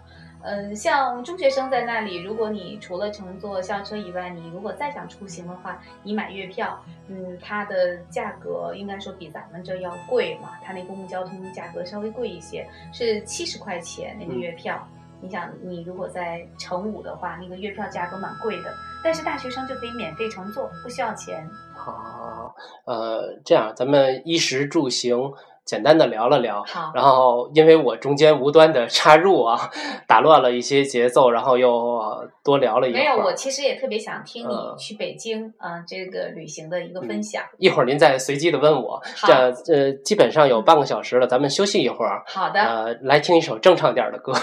[0.48, 14.88] 嗯，像中学生在那里，如果你除了乘坐校车以外，你如果再想出行的话，你买月票，嗯，它的价格应该说比咱们这要贵嘛，它那公共交通价格稍微贵一些，是七十块钱那个月票。
[15.26, 18.72] 你想，你如果在乘五的话，那个月票价格蛮贵的，
[19.04, 21.50] 但是大学生就可以免费乘坐，不需要钱。
[21.74, 25.18] 好，呃，这样咱们衣食住行
[25.66, 29.60] 简单的聊了聊，好，然后因为我中间无端的插入啊，
[30.08, 33.02] 打乱了一些节奏，然后又呃多聊了一会儿。
[33.02, 37.44] 没有，我其实也特别想听嗯你去北京啊、这个旅行的一个分享。
[37.58, 42.24] 一会儿您再随机的问我，这样呃，基本上有半个小时了，咱们休息一会儿。
[42.28, 44.34] 好的，呃，来听一首正常点儿的歌，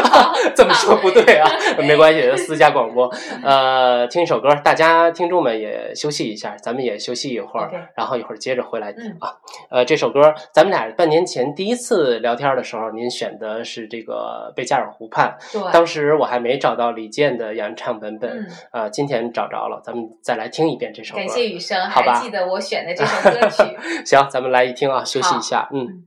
[0.56, 1.46] 这么说不对啊，
[1.86, 3.12] 没关系，私家广播。
[3.44, 9.34] 呃，听一首歌，大家听众们也休息一下，咱们也休息一会儿然后一会儿接着回来嗯啊。
[9.70, 21.18] 呃，这首歌咱们俩半年前第一次聊天的时候，您选的是这个《贝加尔湖畔》，对，当时我还没找到李健的原唱版本，嗯，呃，今天找着了，咱们再来听一遍这首歌。
[21.18, 23.78] 感谢雨生，好吧还记得我选的这首歌曲。
[24.06, 26.04] 行，咱们来一听啊，休息一下，嗯。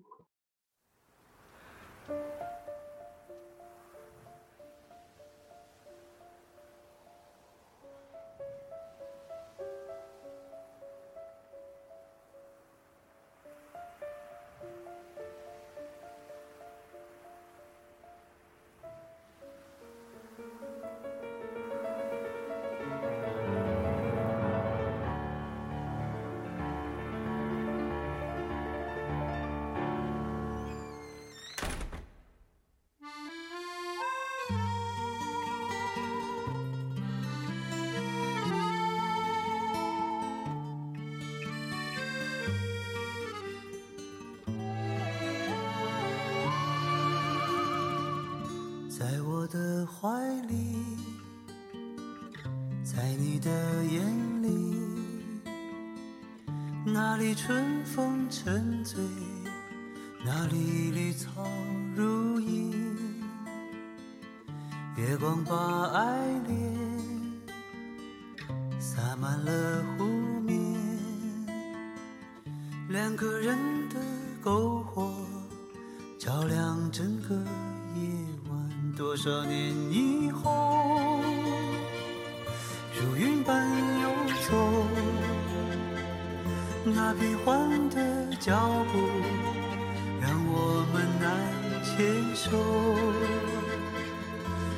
[91.95, 92.49] 牵手。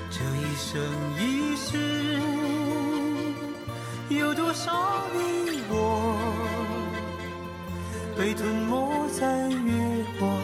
[0.10, 0.82] 这一生
[1.20, 2.20] 一世，
[4.10, 4.72] 有多少
[5.14, 5.74] 你我？
[8.18, 10.35] 被吞没在月光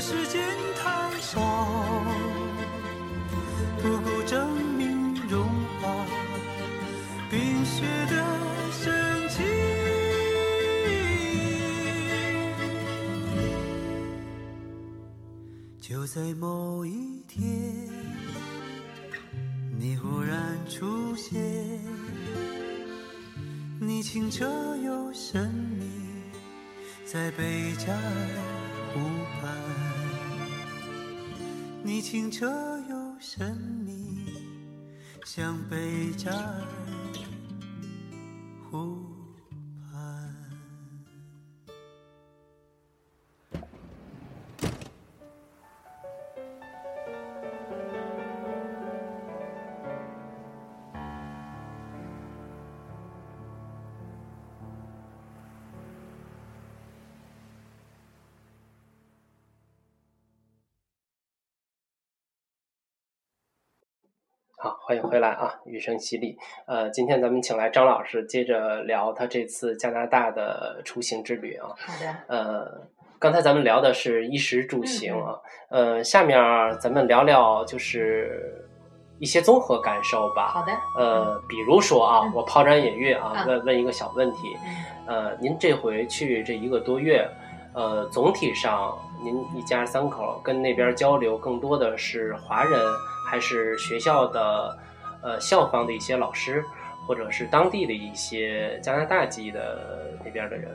[0.00, 0.42] 时间
[0.82, 1.38] 太少，
[3.82, 5.46] 不够证明融
[5.80, 6.06] 化
[7.30, 8.24] 冰雪的
[8.72, 9.44] 深情。
[15.80, 17.44] 就在某一天，
[19.78, 21.38] 你忽然出现，
[23.78, 24.46] 你清澈
[24.78, 25.84] 又神秘，
[27.04, 28.59] 在贝加尔
[28.92, 29.00] 湖
[29.40, 29.50] 畔。
[31.82, 32.46] 你清澈
[32.88, 34.26] 又神秘，
[35.24, 36.62] 像贝加尔
[64.90, 65.54] 欢迎回来啊！
[65.66, 66.36] 雨声淅沥。
[66.66, 71.68] 呃，今天咱们请来张老师，接着聊他这次加拿大的出行之旅啊。
[71.78, 72.80] 好的，呃，
[73.16, 75.38] 刚才咱们聊的是衣食住行嗯啊，
[75.68, 76.36] 呃，下面
[76.80, 78.66] 咱们聊聊就是
[79.20, 80.48] 一些综合感受吧。
[80.48, 84.56] 好的，呃，比如说啊，嗯我抛砖引玉啊，啊问问一个小问题，
[85.06, 87.24] 嗯呃，您这回去这一个多月，
[87.74, 92.80] 呃，总体上您一家三口跟那边交流更多的是华人，
[93.30, 94.76] 还是学校的
[95.22, 96.64] 呃校方的一些老师，
[97.06, 100.70] 或者是当地的一些加拿大籍的那边的人？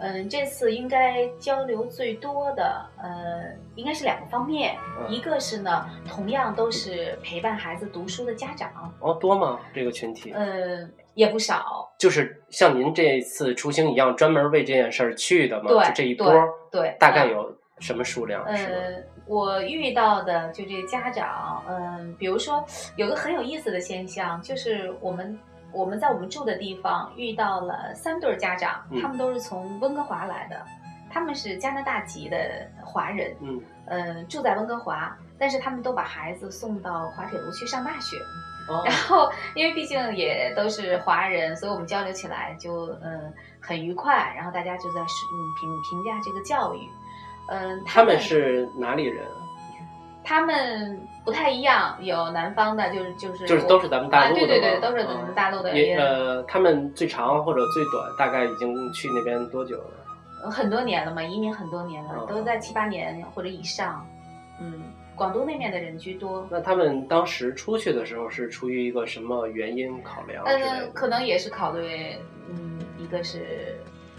[0.00, 9.58] 嗯，这次应该交流最多的，呃，应该是两个方面，嗯一个是呢，同样都是陪伴孩子读书的家长，哦，多吗？
[9.74, 10.30] 这个群体？
[10.30, 15.68] 呃，也不少，就是像您这次出行一样，专门为这件事儿去的吗？
[15.68, 16.32] 对就这一波，
[16.70, 18.56] 对，大概嗯有什么数量？
[18.56, 22.64] 是我遇到的就这个家长，嗯、比如说
[22.96, 25.38] 有个很有意思的现象，就是我们
[25.70, 30.60] 我们在我们住的地方遇到了三对儿家长，嗯他们都是从温哥华来的，
[31.10, 38.16] 他们是加拿大籍的华人，嗯，嗯、住在温哥华，但是他们都把孩子送到滑铁卢去上大学。
[38.68, 44.30] 哦 然后，因为毕竟也都是华人，所以我们交流起来就嗯很愉快。
[44.36, 46.86] 然后大家就在是嗯评评价这个教育，
[47.48, 49.24] 嗯，他们是哪里人？
[50.24, 59.90] 他们不太一样，有南方的，就是就是就是都是咱们大陆的啊，对对对，都是咱们大陆的，也呃，他们最长或者最短，大概已经去那边多久了？
[60.44, 64.06] 呃很多年了嘛，移民很多年了，哦都在七八年或者以上。
[64.60, 64.82] 嗯，
[65.16, 66.46] 广东那边的人居多。
[66.50, 72.14] 那他们当时出去的时候是出于一个什么原因考量嗯，可能也是考虑，
[72.50, 73.76] 嗯，一个是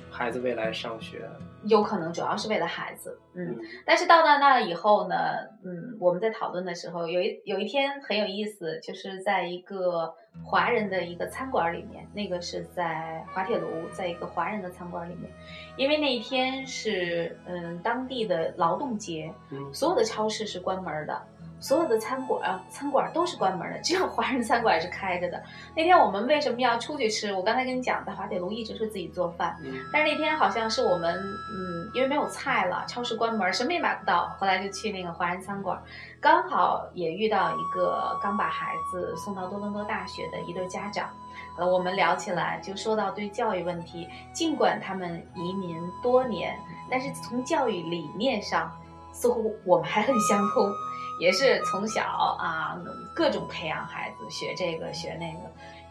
[0.10, 1.30] 孩子未来上学，
[1.66, 5.16] 有可能主要是为了孩子，嗯嗯，但是到了那以后呢，
[5.64, 15.32] 嗯，我们在讨论的时候，有一有一天很有意思，就是在一个华人的一个餐馆里面，那个是在滑铁卢，在一个华人的餐馆里面，
[15.76, 21.22] 因为那一天是嗯当地的劳动节，嗯所有的超市是关门的。
[21.60, 25.42] 所有的餐馆啊，餐馆都是关门的，只有华人餐馆是开着的。
[25.76, 27.34] 那天我们为什么要出去吃？
[27.34, 35.82] 我刚才跟你讲，在滑铁卢一直是自己做饭，嗯但是那天好像是我们，嗯，因为没有菜了，超市关门，什么也买不到，后来就去那个华人餐馆，
[36.22, 41.10] 刚好也遇到一个刚把孩子送到多伦多大学的一对家长，
[41.58, 46.58] 呃，我们聊起来就说到对教育问题，尽管他们移民多年，
[46.90, 48.72] 但是从教育理念上，
[49.12, 50.72] 似乎我们还很相通，
[51.20, 52.04] 也是从小
[52.40, 52.80] 啊
[53.14, 55.40] 各种培养孩子学这个学那个。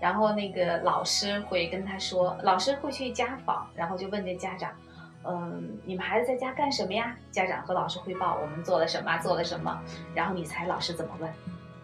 [0.01, 4.71] 然后那个老师会跟他说，老师会去家访，然后就问这家长，
[5.25, 7.17] 嗯，你们孩子在家干什么呀？
[7.33, 9.77] 家长和老师汇报我们做了什么，做了什么，
[10.15, 11.29] 然后你猜老师怎么问？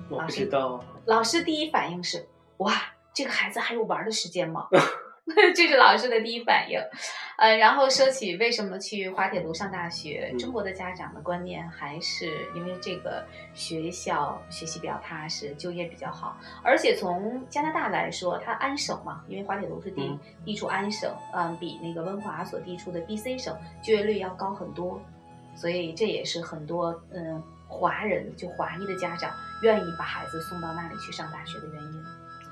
[0.08, 2.24] 我不知道，老师第一反应是，
[2.58, 2.72] 哇，
[3.12, 4.68] 这个孩子还有玩的时间吗？
[5.54, 6.78] 这是老师的第一反应，
[7.36, 10.38] 呃，然后说起为什么去滑铁卢上大学，嗯。
[10.38, 13.24] 中国的家长的观念还是因为这个
[13.54, 20.18] 学校学习比较踏实，就业比较好，而且从加拿大来说，它安省嘛，因为滑铁卢是地、嗯。
[20.44, 25.00] 地处安省，嗯，比那个温华所地处的 B.C 省就业率要高很多，
[25.54, 29.32] 所以这也是很多嗯华人就华裔的家长
[29.62, 32.03] 愿意把孩子送到那里去上大学的原因。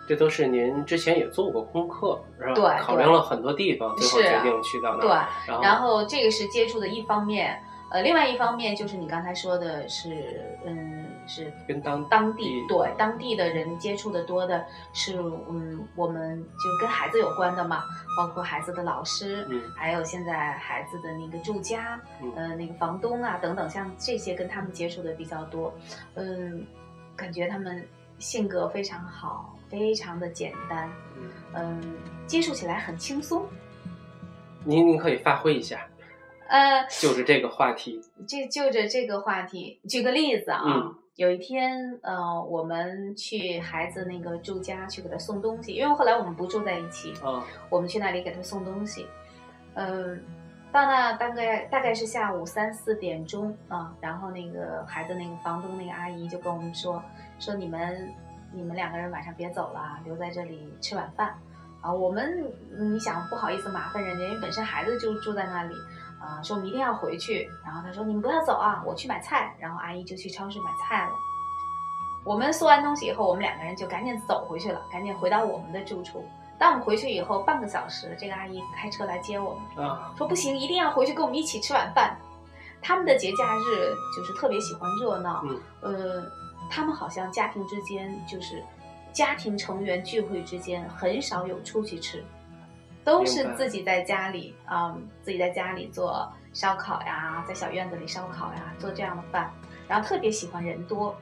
[0.08, 2.60] 这都是您之前也做过功课，然后？
[2.60, 5.28] 对考量了很多地方，最后决定去到那对儿。，
[5.62, 7.56] 然后这个是接触的一方面，
[7.90, 17.84] 呃，另外一方面就是你刚才说的是，嗯，是跟当当地地对当地的人接触的多的是，嗯，我们就跟孩子有关的嘛，
[18.16, 25.72] 包括孩子的老师，嗯还有现在孩子的那个住家，嗯呃，那个房东啊等等，像这些跟他们接触的比较多，
[26.14, 26.66] 嗯，
[27.14, 27.86] 感觉他们
[28.18, 31.30] 性格非常好，非常的简单，嗯。
[31.54, 31.94] 嗯，
[32.26, 33.46] 接触起来很轻松，
[34.64, 35.86] 您您可以发挥一下，
[36.48, 38.00] 呃，就是这个话题。
[38.28, 40.94] 这就着这个话题，举个例子啊，嗯。
[41.16, 49.06] 有一天，呃，我们去孩子那个住家去给他送东西，因为后来我们不住在一起，嗯，我们去那里给他送东西，
[49.74, 50.18] 嗯、
[50.72, 57.00] 到那大概大概是下午三四点钟啊，然后那个孩子那个房东那个阿姨就跟我们说，
[57.38, 58.10] 说你们
[58.54, 61.34] 你们两个人晚上别走了，留在这里吃晚饭。
[61.80, 62.44] 啊，我们
[62.78, 65.74] 嗯你想不好意思麻烦人家，因为本身孩子就住在那里，
[66.20, 67.50] 啊，说我们一定要回去。
[67.64, 69.54] 然后他说你们不要走啊，我去买菜。
[69.58, 71.12] 然后阿姨就去超市买菜了。
[72.24, 76.24] 我们送完东西以后，我们两个人就赶紧走回去了，赶紧回到我们的住处。
[76.56, 82.16] 当我们回去以后，半个小时，这个阿姨开车来接我们，啊，说不行，一定要回去跟我们一起吃晚饭。
[82.80, 86.22] 他们的节假日就是特别喜欢热闹，嗯，呃，
[86.74, 88.62] 他们好像家庭之间就是
[89.12, 92.24] 家庭成员聚会之间很少有出去吃，
[93.04, 99.52] 都是自己在家里啊、嗯自己在家里做烧烤呀，在小院子里烧烤呀，做这样的饭，
[99.86, 101.14] 然后特别喜欢人多，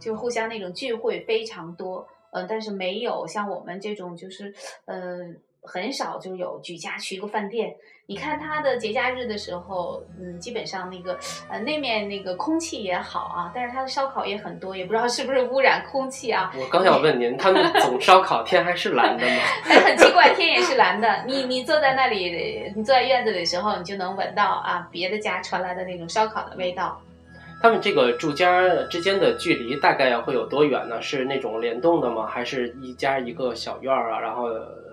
[0.00, 4.52] 就互相那种聚会非常多，嗯、但是没有像我们这种就是，
[4.86, 7.76] 嗯、很少就有举家去一个饭店。
[8.10, 11.16] 你看他的节假日的时候，嗯，基本上那个
[11.48, 16.52] 呃那面那个空气也好啊，但是他的烧烤也很多，也不知道是不是污染空气啊。
[16.58, 19.42] 我刚想问您，他们总烧烤天还是蓝的吗？
[19.70, 21.22] 哎，很奇怪，天也是蓝的。
[21.24, 27.00] 你你坐在那里，你坐在院子里的时候，你就能闻到啊别的家传来的那种烧烤的味道。
[27.62, 31.00] 他们这个住家之间的距离大概会有多远呢？
[31.00, 32.26] 是那种联动的吗？
[32.26, 34.18] 还是一家一个小院儿啊？
[34.18, 34.48] 然后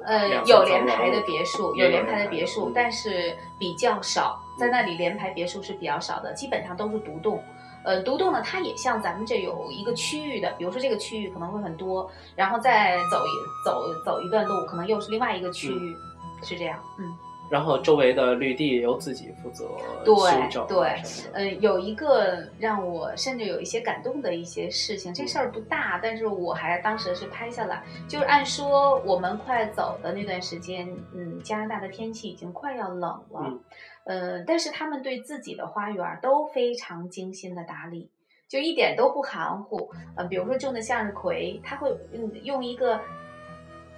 [0.07, 7.43] 呃，有联排的别墅，有有联排的别嗯墅，但是比较少，在那里联排别墅是比较少的，基本上都是独栋。
[7.83, 15.95] 呃，独栋呢，它也像咱们这有一个区域的，比如说这个区域可能会很多，然后再走一走走一段路，可能又是另外一个区域，
[16.41, 16.79] 是这样。
[16.97, 17.13] 嗯，
[17.49, 19.69] 然后周围的绿地由自己负责
[20.03, 21.01] 对修整啊对
[21.33, 21.33] 嗯。
[21.33, 27.83] 呃，有一个让我甚至有一些感动的一些事情，这嗯事儿不大，但是我还当时是拍下来。
[28.07, 33.59] 就是按说我们快走的那段时间，嗯，加拿大的天气已经快要冷了，嗯
[34.05, 38.09] 呃，但是他们对自己的花园都非常精心的打理，
[38.47, 39.89] 就一点都不含糊。
[40.15, 42.99] 呃，比如说种的向日葵，他会嗯用一个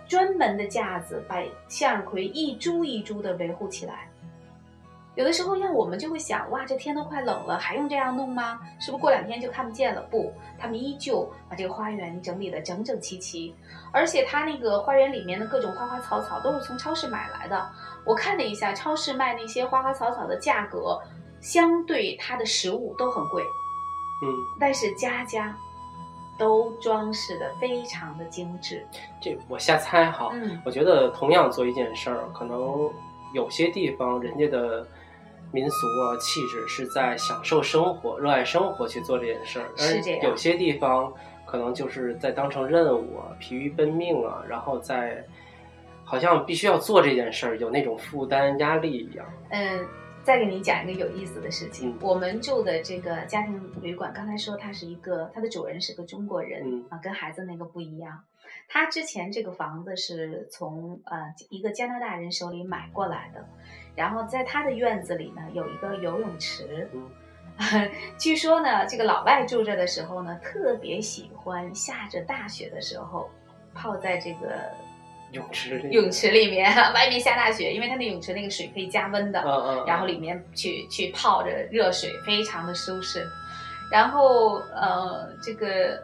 [0.09, 4.09] 专门的架子把向日葵一株一株的维护起来。
[5.15, 8.59] 有的时候，像我们就会想，哇，这天都快冷了，还用这样弄吗？
[8.79, 10.01] 是不是过两天就看不见了？
[10.09, 13.53] 不，他们依旧把这个花园整理得整整齐齐，
[13.91, 17.69] 而且他那个花园里面的各种花花草草都是从超市买来的。
[18.05, 20.99] 我看了一下，超市卖那些花花草草的价格，
[21.41, 23.43] 相对它的食物都很贵，
[24.23, 25.55] 嗯，但是家家
[26.39, 28.83] 都装饰的非常的精致。
[29.21, 32.89] 这我瞎猜哈，嗯我觉得同样做一件事儿，可能
[33.33, 34.87] 有些地方人家的
[35.51, 41.13] 民俗啊气质是在享受生活、热爱生活去做这件事儿，是这样而有些地方
[41.45, 45.23] 可能就是在当成任务啊、疲于奔命啊，然后在
[46.03, 49.25] 好像必须要做这件事儿，有那种负担压力一样。
[49.49, 49.85] 嗯，
[50.29, 51.89] 再给你讲一个有意思的事情。
[51.89, 58.23] 嗯我们住的这个家庭旅馆，刚才说它是一个，它的主人是个中国人、嗯啊，跟孩子那个不一样。
[58.67, 63.43] 他之前这个房子是从呃一个加拿大人手里买过来的，
[63.95, 66.87] 然后在他的院子里呢有一个游泳池。
[66.93, 67.09] 嗯
[68.19, 73.27] 据说呢，这个老外住着的时候呢，特别喜欢下着大雪的时候
[73.73, 74.71] 泡在这个
[75.31, 83.27] 泳池里，泳，池里面， 外面下大雪，因为它那泳池那个水可以加温的，嗯嗯，然后里面去去泡着热水，非常的舒适。
[83.91, 85.99] 然后呃，这个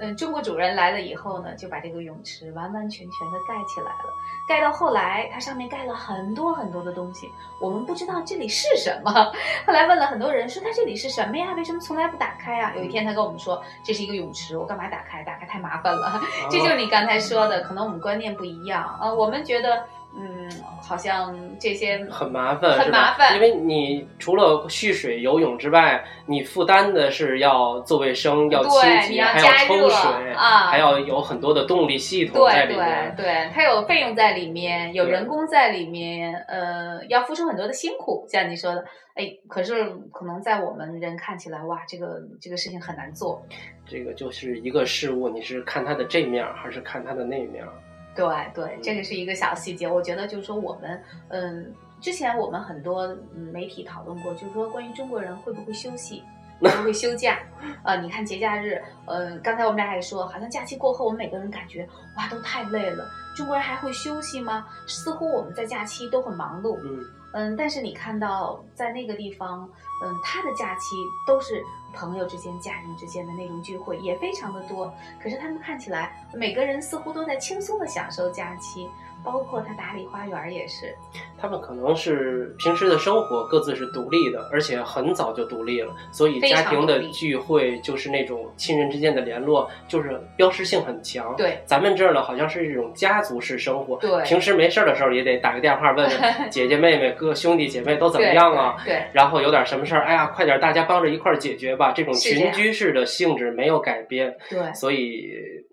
[0.00, 4.12] 呃中国主人来了以后呢，就把这个泳池完完全全的盖起来了。
[4.48, 7.30] 盖到后来，它上面盖了很多很多的东西，
[7.60, 9.12] 我们不知道这里是什么。
[9.64, 11.52] 后来问了很多人，说它这里是什么呀？
[11.52, 12.72] 为什么从来不打开啊？
[12.76, 15.22] 有一天他跟我们说，这是一个泳池，我干嘛打开？
[15.22, 16.20] 打开太麻烦了。
[16.50, 20.50] 这就是你刚才说的，可能我们观念不一样啊、呃我们觉得，嗯，
[20.82, 33.14] 好像这些很麻烦，很麻烦因为你除了蓄水游泳之外，你负担的是要做卫生、要清洁，要还抽水，啊，还要有很多的动力系统在对里面。
[33.16, 38.84] 对对，它有费用在里面，有人工在里面，呃，要付出很多的辛苦，像你说的，
[39.14, 43.40] 哎，可是可能在我们人看起来，哇，这个这个事情很难做。
[43.86, 47.70] 这个就是一个事物，你是看它的这面儿，还是看它的那面儿？
[48.14, 53.16] 对对，这个是一个小细节，我觉得就是说我们，嗯，之前我们很多
[53.52, 56.22] 媒体讨论过，就是说关于中国人会不会休息。
[56.62, 57.38] 会不会休假？
[57.82, 61.88] 呃，你看节假日，呃，刚才我们俩也说，好像假期过后，我们每个人感觉
[62.18, 63.10] 哇都太累了。
[63.34, 64.66] 中国人还会休息吗？
[64.86, 67.02] 似乎我们在假期都很忙碌，嗯，
[67.32, 69.68] 嗯，但是你看到在那个地方，
[70.04, 71.64] 嗯，他的假期都是
[71.94, 74.92] 朋友之间、家人之间的那种聚会，也非常的多。
[75.22, 78.88] 可是他们看起来，每个人似乎都在轻松的享受假期，
[79.24, 80.94] 包括他打理花园也是。
[81.38, 91.34] 他们可能是平时的生活各自是独立的，而且很早就独立了，所以家庭的聚会就是那种亲人之间的联络，就是标识性很强。
[91.36, 93.96] 对咱们这儿呢，好像是这种家族式生活。
[93.96, 98.76] 对平时没事儿的时候也得打个电话问问 姐姐妹妹、哥兄弟姐妹都怎么样啊？
[98.84, 101.92] 对对然后有点什么事儿，哎呀，快点，大家帮着一块儿解决吧。
[101.92, 105.30] 这种群居式的性质没有改变，对所以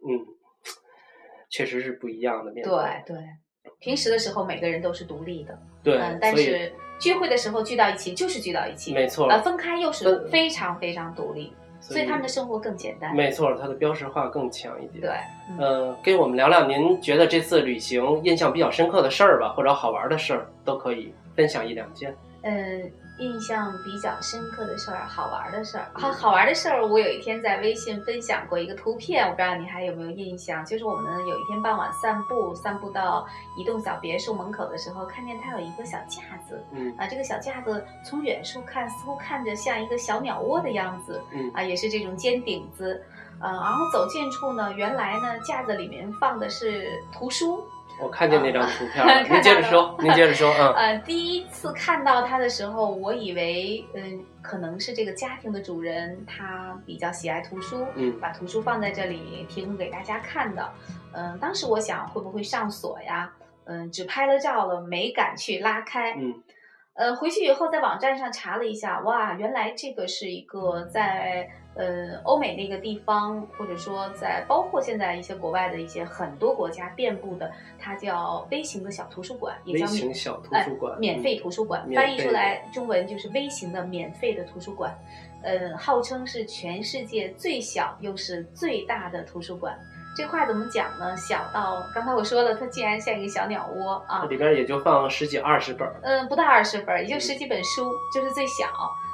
[0.08, 0.26] 嗯，
[1.50, 2.74] 确实是不一样的面对
[3.06, 3.18] 对，
[3.80, 13.16] 平时的时候每个人都是独立的，对，嗯，但是聚会的时候聚到一起就是聚到一起，没错，呃，分开又是非常非常独立，所以他们的生活更简单。
[13.16, 15.02] 没错，它的标识化更强一点。
[15.02, 15.12] 对，
[15.52, 22.16] 嗯呃，跟我们聊聊您觉得这次旅行印象比较深刻的事儿吧，或者好玩的事儿，都可以分享一两件。
[22.44, 36.94] 嗯，印象比较深刻的事儿，好玩的事儿，好好玩的事儿，我有一天在微信分享过一个图片，我不知道你还有没有印象，就是我们有一天傍晚散步，散步到一栋小别墅门口的时候，看见它有一个小架子，嗯。
[36.98, 41.52] 啊，这个小架子从远处看，似乎看着像一个小鸟窝的样子，嗯。
[41.54, 43.04] 啊，也是这种尖顶子，
[43.40, 47.64] 呃，然后走近处呢，原来呢架子里面放的是图书，
[48.00, 60.70] 我看见那张图片了，您接着说，您接着说，嗯 呃，第一次看到它的时候，我以为，嗯，可能是这个家庭的主人他比较喜爱图书，嗯把图书放在这里提供给大家看的。
[61.14, 63.32] 嗯，当时我想会不会上锁呀？
[63.66, 66.14] 嗯，只拍了照了，没敢去拉开。
[66.14, 66.34] 嗯
[66.94, 84.94] 呃，回去以后在网站上查了一下，哇，原来这个是一个在呃欧美那个地方，或者说在包括现在一些国外的一些很多国家遍布的，它叫微型的小图书馆，也微叫免型小图书馆，呃免费图书馆，免翻译出来中文就是微型的免费的图书馆。
[85.44, 89.78] 呃，号称是全世界最小又是最大的图书馆。
[90.18, 91.16] 这话怎么讲呢？
[91.16, 94.26] 小到刚才我说了，它竟然像一个小鸟窝啊！
[94.26, 96.00] 里边也就放十几二十本儿。
[96.02, 98.66] 嗯，不到二十本，也就十几本书，就是最小。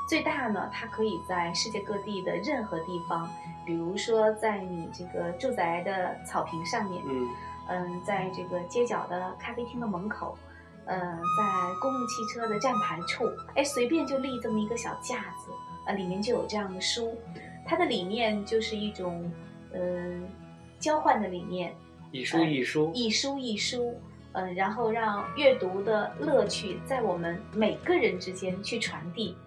[0.07, 3.29] 最大呢，它可以在世界各地的任何地方，
[3.65, 7.29] 比如说在你这个住宅的草坪上面，嗯
[7.69, 10.37] 嗯，在这个街角的咖啡厅的门口，
[10.85, 13.25] 嗯、在公共汽车的站牌处，
[13.55, 15.51] 哎，随便就立这么一个小架子，
[15.87, 17.17] 呃，里面就有这样的书，
[17.65, 19.31] 它的理念就是一种，
[19.73, 20.27] 嗯、
[20.79, 21.73] 交换的理念，
[22.11, 23.97] 一书一书，一书一书，
[24.33, 29.37] 嗯、然后让阅读的乐趣在我们每个人之间去传递，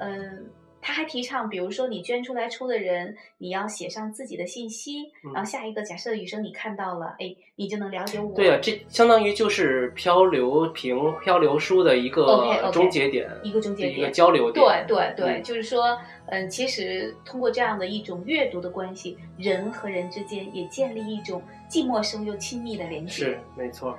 [0.00, 0.46] 嗯、
[0.80, 8.32] 他还提倡，比如说你捐出来出的人，你要写上自己的信息，嗯然后下一个假设雨生你看到了，哎，你就能了解我。
[8.34, 14.10] 对啊，这相当于就是漂流瓶、漂流书的一个终结点，一个终结点一个。
[14.10, 14.84] 交流点。
[14.86, 23.24] 对对，嗯就是说，嗯，其实通过这样的一种阅读的关系，人和人之间也建立一种既陌生又亲密的联系。
[23.24, 23.98] 是没错。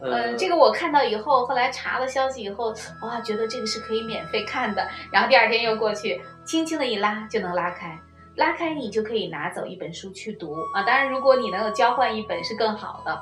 [0.00, 4.86] 嗯，呃，这个我看到以后，后来查了消息以后，哇，觉得这个是可以免费看的。
[5.10, 7.98] 然后第二天又过去，轻轻的一拉就能拉开，
[8.36, 10.82] 拉开你就可以拿走一本书去读啊。
[10.82, 13.20] 当然，如果你能够交换一本是更好的。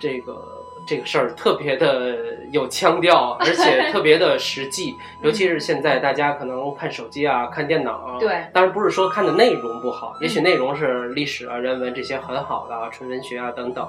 [0.00, 0.36] 这个
[0.84, 2.16] 这个事儿特别的
[2.50, 4.92] 有腔调，而且特别的实际，
[5.22, 8.18] 尤其是现在大家可能看手机啊、看电脑啊。
[8.18, 13.88] 对当然不是说看的内容不好，也许内容是历史啊、人文这些很好的啊，纯文学啊等等。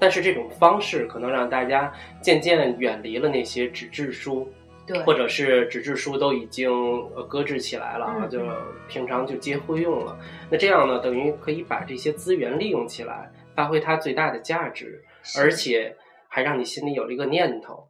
[0.00, 1.92] 但是这种方式可能让大家
[2.22, 4.50] 渐渐远离了那些纸质书，
[4.86, 6.70] 对，或者是纸质书都已经
[7.14, 8.40] 呃搁置起来了啊，就
[8.88, 10.18] 平常就接会用了。
[10.50, 15.04] 那这样呢，等于可以把这些资源利用起来，发挥它最大的价值，
[15.38, 15.94] 而且
[16.26, 17.86] 还让你心里有了一个念头。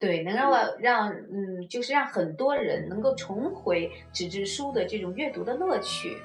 [0.00, 6.16] 对，能让我让嗯，就是让很多人能够重回纸质书的这种阅读的乐趣，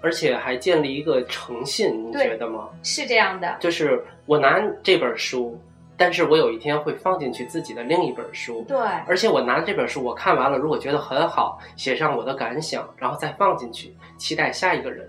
[0.00, 2.68] 而且还建立一个诚信，你觉得吗？
[2.82, 3.56] 是这样的。
[3.60, 5.58] 就是我拿这本书，
[5.96, 15.08] 但是我有一天会放进去自己的另一本书，对，而且我拿这本书，我看完了，如果觉得很好，写上我的感想，然后再放进去，期待下一个人。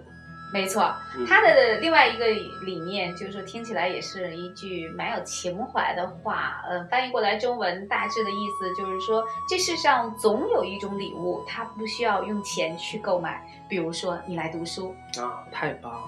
[0.53, 2.27] 没错，嗯他的另外一个
[2.65, 6.61] 理念就是说，听起来也是一句蛮有情怀的话。
[6.67, 13.41] 呃，翻译过来中文大致的意思就是说，这世上总有一种礼物，它不需要用钱去购买。
[13.69, 16.03] 比如说，你来读书，啊，太棒了！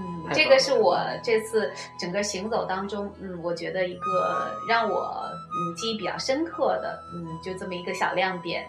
[0.00, 8.66] 嗯，这个是我这次整个行走当中，嗯，我觉得一个让我嗯记忆比较深刻的，嗯，就这么一个小亮点。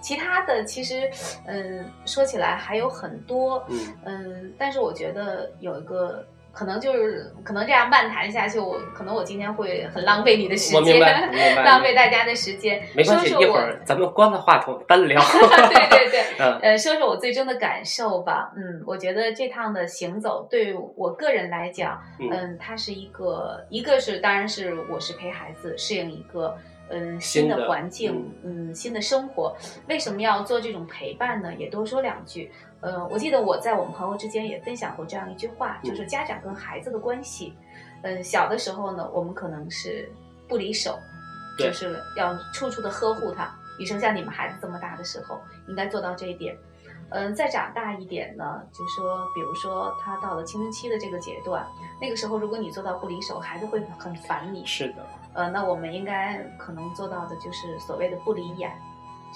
[0.00, 1.08] 其他的其实，
[1.46, 10.98] 嗯，说起来还有很多，嗯，嗯，但是我觉得有一个可能就是可能这样漫谈下去，我可能我今天会很浪费你的时间，
[11.64, 12.82] 浪费大家的时间。
[12.94, 15.20] 没关系，说说我一会儿咱们关了话筒单聊。
[15.22, 18.52] 对对对，嗯呃，说说我最终的感受吧。
[18.56, 26.56] 嗯，我觉得这趟的行走对我个人来讲，嗯嗯，它是一个，一个是当然是我是陪孩子适应一个。
[26.90, 29.56] 嗯，新新的的环境，嗯，新的生活，
[29.88, 31.54] 为什么要做这种陪伴呢？
[31.54, 32.50] 也多说两句。
[32.80, 37.54] 呃，我记得我在我们朋友之间也分享过这样一句话，嗯就是家长跟孩子的关系。
[38.02, 40.10] 嗯，小的时候呢，我们可能是
[40.48, 40.98] 不离手，
[41.58, 43.54] 就是要处处的呵护他。
[43.78, 45.38] 女生像你们孩子这么大的时候，
[45.68, 46.56] 应该做到这一点。
[47.10, 51.66] 嗯，再长大一点呢，就说，比如说他到了青春期的这个阶段，
[52.00, 54.64] 那个时候如果你做到不离手，孩子会很烦你。
[54.64, 55.04] 是的，
[55.34, 58.72] 呃，那我们应该可能做到的就是所谓的不离眼，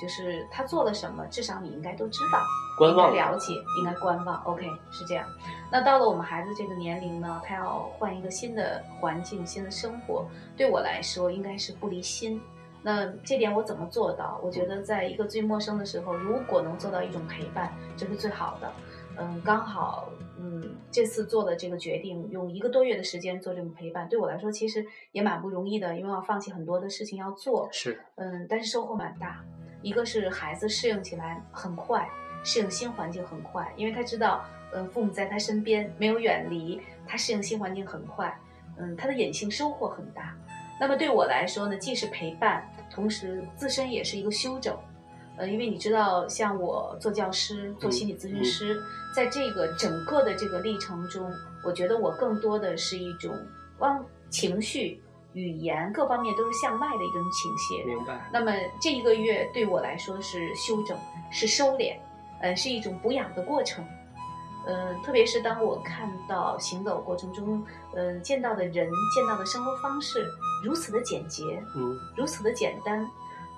[0.01, 2.41] 就是他做了什么，至少你应该都知道，
[2.79, 4.43] 观望应该了解，应该观望。
[4.45, 5.27] OK，是这样。
[5.71, 10.27] 那到了我们孩子这个年龄呢，他要换一个新的环境、新的生活，
[10.57, 12.41] 对我来说应该是不离心。
[12.83, 14.39] 那这点我怎么做到？
[14.43, 18.71] 我觉得在一个最陌生的时候，如果能做到一种陪伴，这是最好的。
[19.17, 27.69] 嗯，刚好，嗯，这次做的这个决定，用一个多月的时间做这种陪伴，对我来说其实也蛮不容易的，因为要放弃很多的事情要做。
[27.73, 29.45] 是嗯，但是收获蛮大。
[29.83, 32.09] 一个是孩子适应起来很快，
[32.43, 38.35] 适应新环境很快，因为他知道，嗯，父母在他身边，没有远离，他适应新环境很快。
[38.79, 40.37] 嗯，他的隐性收获很大。
[40.81, 44.77] 那么对我来说呢，既是陪伴，同时自身也是一个修整。
[45.37, 48.81] 呃，因为你知道，像我做教师、做心理咨询师，
[49.15, 51.31] 在这个整个的这个历程中，
[51.65, 53.37] 我觉得我更多的是一种
[53.79, 57.85] 往情绪、语言各方面都是向外的一种倾斜。
[57.85, 58.31] 明白。
[58.33, 60.97] 那么这一个月对我来说是修整，
[61.33, 61.97] 是收敛，
[62.41, 63.85] 呃，是一种补养的过程。
[64.67, 67.63] 嗯、特别是当我看到行走过程中，
[67.95, 68.73] 嗯、见到的人、
[69.15, 70.27] 见到的生活方式
[70.65, 73.07] 如此的简洁，嗯如此的简单。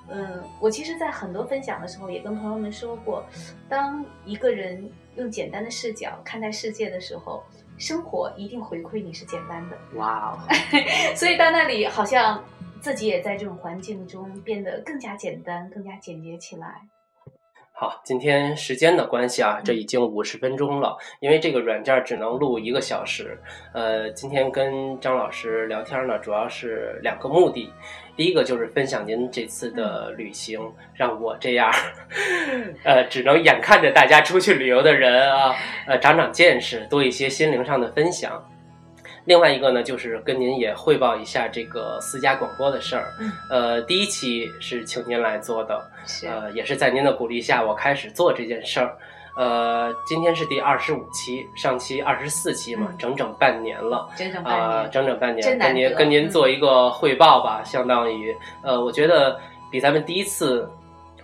[0.08, 3.24] 嗯，我其实，在很多分享的时候，也跟朋友们说过，
[3.68, 7.42] 当一个人用简单的视角看待世界的时候，
[7.76, 9.76] 生活一定回馈你是简单的。
[9.94, 10.38] 哇哦，
[11.16, 12.42] 所以到那里，好像
[12.80, 16.80] 自己也在这种环境中变得更加简单、更加简洁起来。
[17.78, 23.38] 好，今天时间的关系啊，这已经五十分钟了，因为这个软件只能录一个小时。
[23.74, 27.70] 呃，今天跟张老师聊天呢，主要是两个目的。
[28.16, 30.58] 第一个就是分享您这次的旅行，
[30.94, 31.70] 让我这样，
[32.82, 35.54] 呃，只能眼看着大家出去旅游的人啊，
[35.86, 38.42] 呃，长长见识，多一些心灵上的分享。
[39.26, 43.12] 另外一个呢，就是跟您也汇报一下这个私家广播的事儿。
[43.20, 45.90] 嗯，呃，第一期是请您来做的，
[46.24, 48.96] 呃，也是在您的鼓励下，我开始做这件事儿。
[49.36, 54.08] 呃，今天是第二十五期，上期二十四期嘛，嗯整整半年了。
[54.16, 59.38] 整整半啊、年，整整半年，跟您跟您嗯做一个汇报吧，相当于呃，我觉得
[59.70, 60.66] 比咱们第一次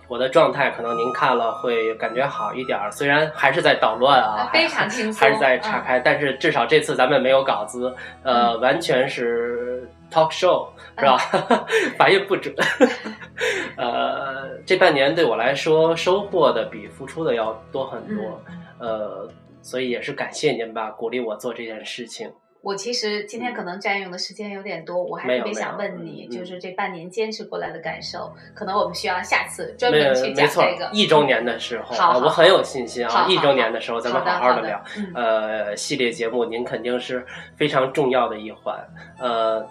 [0.07, 7.91] 我的状态，可能您看了会感觉好一点儿，虽然还是在捣乱啊啊，非常轻松， 还是在岔嗯开，但是至少这次咱们没有稿子，
[8.21, 11.17] 呃，完全是 talk show 是吧？
[11.97, 12.53] 发音不准。
[13.75, 19.29] 呃，这半年对我来说收获的比付出的要多很多，嗯呃，
[19.61, 22.31] 所以也是感谢您吧，鼓励我做这件事情。
[22.61, 33.25] 我其实今天可能占用的时间有点多，我还没特别想问你，嗯就是这半年坚持过来的感受，可能我们需要下次专没门去讲没错这个。，一周年的时候，好我很有信心啊！
[33.27, 34.81] 一周年的时候，咱们好的好的聊。
[34.95, 37.25] 嗯呃，系列节目您肯定是
[37.57, 38.73] 非常重要的一环。
[39.19, 39.67] 呃，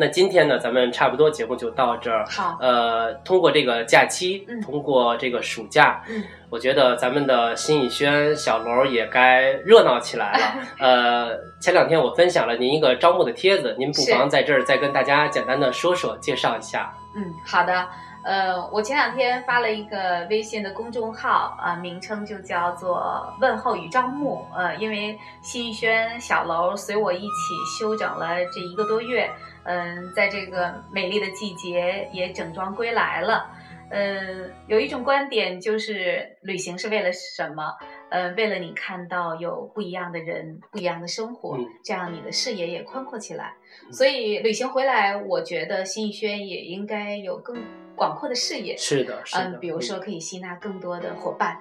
[0.00, 2.24] 那今天呢，咱们差不多节目就到这儿。
[2.26, 10.54] 好，呃，通过这个假期，嗯通过这个暑假，嗯，我觉得咱们的新宇轩小楼也该热闹起来了。
[10.80, 16.90] 呃，前两天我分享了您一个招募的帖子，您不妨在这儿再跟大家简单的说说，介绍一下。
[17.14, 17.86] 嗯，好的。
[18.22, 24.46] 呃，我前两天发了一个微信的公众号，啊、名称就叫做“问候与招募”。
[24.54, 29.26] 呃，因为新宇轩小楼随我一起休整了这一个多月，
[29.64, 33.50] 嗯、在这个美丽的季节也整装归来了。
[33.92, 37.76] 嗯，有一种观点就是旅行是为了什么？
[38.08, 43.52] 呃，为了你看到有不一样的人、不一样的生活，嗯这样你的视野也宽阔起来。
[43.90, 47.56] 所以旅行回来，我觉得新宇轩也应该有更
[47.96, 48.76] 广阔的视野。
[48.76, 49.42] 是的，是的。
[49.42, 51.60] 嗯，比如说可以吸纳更多的伙伴，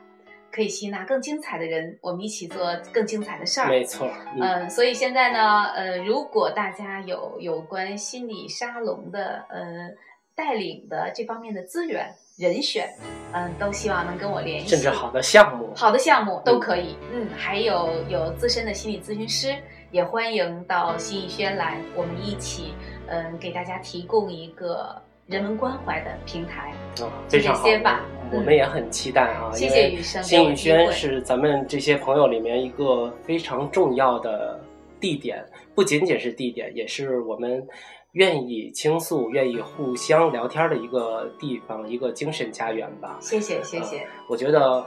[0.51, 3.69] 可以吸纳更精彩的人，我们一起做更精彩的事嗯，儿。
[3.69, 4.07] 没错。
[4.35, 9.89] 嗯嗯，所以现在呢，呃，如果大家有有关心理沙龙的呃
[10.35, 12.89] 带领的这方面的资源人选，
[13.33, 14.67] 嗯，都希望能跟我联系。
[14.67, 19.55] 甚至好的项目，好的项目都可以，嗯，还有有资深的心理咨询师，
[19.91, 22.73] 也欢迎到心艺轩来，我们一起，
[23.07, 26.73] 嗯，给大家提供一个人文关怀的平台。
[27.01, 28.01] 啊，非常好这些吧
[28.33, 34.59] 我们也很期待啊，谢谢雨生给新宇轩是咱们这些朋友里面一个非常重要的
[34.99, 37.65] 地点，不仅仅是地点，也是我们
[38.13, 43.17] 愿意倾诉、愿意互相聊天的一个地方，一个精神家园吧。
[43.21, 44.85] 谢谢谢谢，我觉得。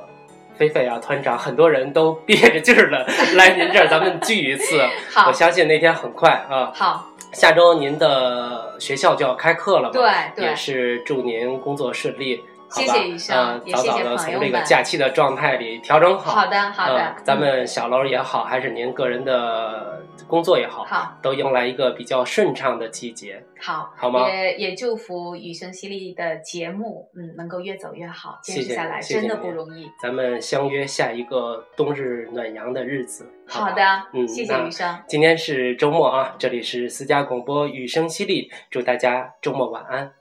[0.55, 4.78] 菲菲啊，团长，很多人都憋着劲儿的 来您这儿，咱们聚一次。
[5.11, 6.70] 好我相信那天很快啊。
[6.74, 9.93] 好，下周您的学校就要开课了嘛？
[9.93, 12.45] 对对也，是祝您工作顺利？
[12.72, 16.32] 谢谢医生呃也谢谢早早的从这个假期的状态里调整好。
[16.32, 23.42] 好的好的呃，咱们嗯小楼也好，还是您个人的工作也好，好都迎来一个比较顺畅的季节。
[23.60, 29.88] 好，好吗也也祝福雨声犀利的节目，嗯，能够越走越好，坚持下来真的不容易。
[30.00, 33.30] 咱们相约下一个冬日暖阳的日子。
[33.46, 40.12] 好的，嗯，谢谢那雨生，今天是周末啊，这里是私家广播雨声犀利，祝大家周末晚安。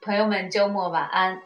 [0.00, 1.42] 朋友们周末晚安。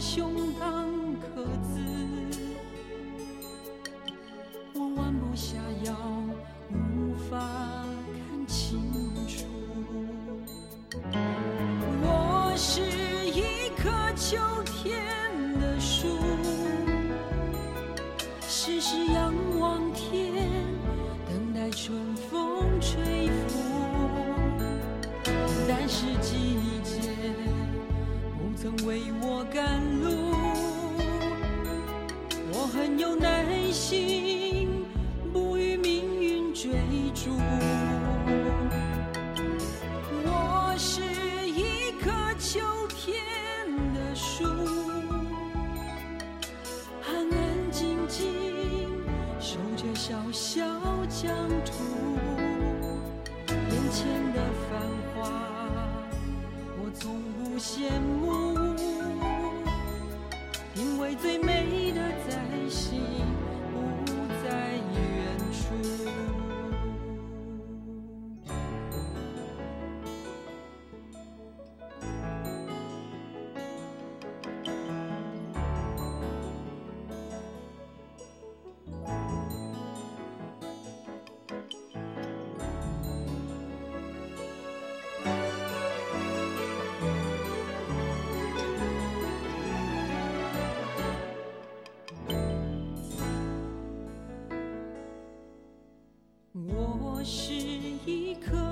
[0.00, 0.77] 胸膛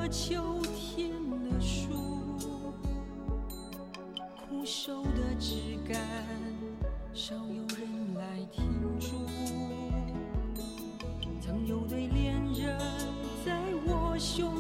[0.09, 1.88] 秋天的树
[4.36, 6.00] 枯瘦的枝干
[7.12, 8.64] 少有人来停
[9.00, 9.26] 驻
[11.40, 12.78] 曾有对恋人
[13.44, 14.55] 在我胸